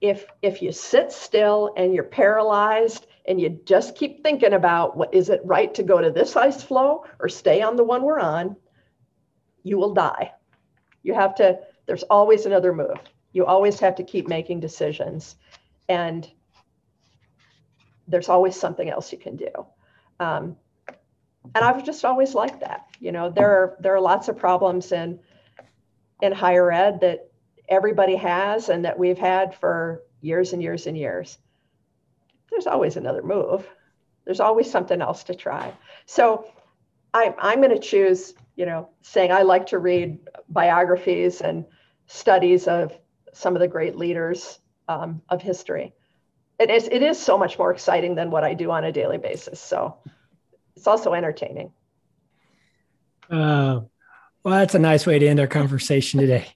If 0.00 0.26
if 0.42 0.62
you 0.62 0.72
sit 0.72 1.10
still 1.10 1.72
and 1.76 1.94
you're 1.94 2.04
paralyzed 2.04 3.06
and 3.26 3.40
you 3.40 3.60
just 3.64 3.96
keep 3.96 4.22
thinking 4.22 4.52
about 4.52 4.96
what 4.96 5.14
is 5.14 5.30
it 5.30 5.40
right 5.44 5.72
to 5.74 5.82
go 5.82 6.00
to 6.00 6.10
this 6.10 6.36
ice 6.36 6.62
floe 6.62 7.04
or 7.18 7.28
stay 7.28 7.62
on 7.62 7.76
the 7.76 7.84
one 7.84 8.02
we're 8.02 8.20
on, 8.20 8.56
you 9.62 9.78
will 9.78 9.94
die. 9.94 10.32
You 11.02 11.14
have 11.14 11.34
to. 11.36 11.58
There's 11.86 12.02
always 12.04 12.46
another 12.46 12.72
move. 12.72 12.98
You 13.32 13.46
always 13.46 13.80
have 13.80 13.94
to 13.96 14.04
keep 14.04 14.28
making 14.28 14.60
decisions, 14.60 15.36
and 15.88 16.30
there's 18.08 18.28
always 18.28 18.56
something 18.56 18.88
else 18.88 19.12
you 19.12 19.18
can 19.18 19.36
do. 19.36 19.50
Um, 20.20 20.56
and 21.54 21.64
I've 21.64 21.84
just 21.84 22.04
always 22.04 22.34
liked 22.34 22.60
that. 22.60 22.86
You 23.00 23.12
know, 23.12 23.30
there 23.30 23.50
are 23.50 23.76
there 23.80 23.94
are 23.94 24.00
lots 24.00 24.28
of 24.28 24.36
problems 24.36 24.92
in 24.92 25.20
in 26.22 26.32
higher 26.32 26.72
ed 26.72 27.00
that 27.00 27.30
everybody 27.68 28.16
has 28.16 28.68
and 28.68 28.84
that 28.84 28.98
we've 28.98 29.18
had 29.18 29.54
for 29.54 30.02
years 30.20 30.52
and 30.52 30.62
years 30.62 30.86
and 30.86 30.96
years. 30.96 31.38
There's 32.50 32.66
always 32.66 32.96
another 32.96 33.22
move. 33.22 33.68
There's 34.24 34.40
always 34.40 34.70
something 34.70 35.00
else 35.00 35.24
to 35.24 35.34
try. 35.34 35.72
So 36.06 36.50
I'm 37.14 37.34
I'm 37.38 37.60
going 37.60 37.74
to 37.74 37.78
choose, 37.78 38.34
you 38.56 38.66
know, 38.66 38.90
saying 39.02 39.30
I 39.30 39.42
like 39.42 39.66
to 39.66 39.78
read 39.78 40.18
biographies 40.48 41.40
and 41.40 41.64
studies 42.06 42.66
of 42.66 42.96
some 43.32 43.54
of 43.54 43.60
the 43.60 43.68
great 43.68 43.96
leaders 43.96 44.58
um, 44.88 45.22
of 45.28 45.42
history. 45.42 45.92
It 46.58 46.70
is, 46.70 46.88
it 46.88 47.02
is 47.02 47.18
so 47.18 47.36
much 47.36 47.58
more 47.58 47.70
exciting 47.70 48.14
than 48.14 48.30
what 48.30 48.44
I 48.44 48.54
do 48.54 48.70
on 48.70 48.84
a 48.84 48.92
daily 48.92 49.18
basis. 49.18 49.60
So 49.60 49.96
it's 50.76 50.86
also 50.86 51.12
entertaining. 51.12 51.72
Uh, 53.30 53.80
well, 54.42 54.58
that's 54.58 54.74
a 54.74 54.78
nice 54.78 55.06
way 55.06 55.18
to 55.18 55.26
end 55.26 55.40
our 55.40 55.46
conversation 55.46 56.20
today. 56.20 56.46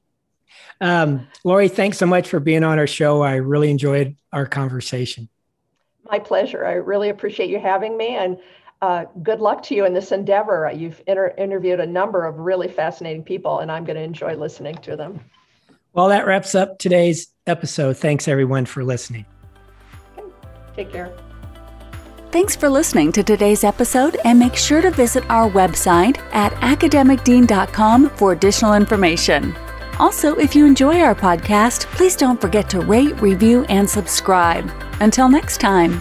Um, 0.81 1.29
Laurie, 1.45 1.69
thanks 1.69 1.99
so 1.99 2.07
much 2.07 2.29
for 2.29 2.41
being 2.41 2.65
on 2.65 2.79
our 2.79 2.87
show. 2.87 3.23
I 3.23 3.35
really 3.35 3.71
enjoyed 3.71 4.17
our 4.33 4.47
conversation. 4.47 5.29
My 6.11 6.19
pleasure. 6.19 6.65
I 6.65 6.75
really 6.75 7.11
appreciate 7.11 7.51
you 7.51 7.59
having 7.59 7.97
me 7.97 8.17
and 8.17 8.39
uh, 8.83 9.05
good 9.23 9.41
luck 9.41 9.63
to 9.65 9.75
you 9.75 9.85
in 9.85 9.93
this 9.93 10.11
endeavor. 10.11 10.71
You've 10.75 11.03
inter- 11.07 11.35
interviewed 11.37 11.81
a 11.81 11.87
number 11.87 12.25
of 12.25 12.39
really 12.39 12.69
fascinating 12.69 13.23
people, 13.23 13.59
and 13.59 13.71
I'm 13.71 13.85
going 13.85 13.97
to 13.97 14.03
enjoy 14.03 14.35
listening 14.37 14.77
to 14.77 14.97
them. 14.97 15.21
Well, 15.93 16.09
that 16.09 16.27
wraps 16.27 16.55
up 16.55 16.79
today's 16.79 17.27
episode. 17.47 17.97
Thanks, 17.97 18.29
everyone, 18.29 18.67
for 18.67 18.85
listening. 18.85 19.27
Okay. 20.19 20.29
Take 20.77 20.93
care. 20.93 21.13
Thanks 22.31 22.55
for 22.55 22.69
listening 22.69 23.11
to 23.13 23.25
today's 23.25 23.65
episode, 23.65 24.17
and 24.25 24.39
make 24.39 24.55
sure 24.55 24.81
to 24.81 24.91
visit 24.91 25.29
our 25.29 25.51
website 25.51 26.19
at 26.33 26.53
academicdean.com 26.55 28.11
for 28.11 28.33
additional 28.33 28.75
information. 28.75 29.55
Also, 29.99 30.37
if 30.37 30.55
you 30.55 30.65
enjoy 30.65 31.01
our 31.01 31.15
podcast, 31.15 31.87
please 31.87 32.17
don't 32.17 32.41
forget 32.41 32.71
to 32.71 32.81
rate, 32.81 33.21
review, 33.21 33.65
and 33.65 33.89
subscribe. 33.89 34.71
Until 35.01 35.29
next 35.29 35.61
time. 35.61 36.01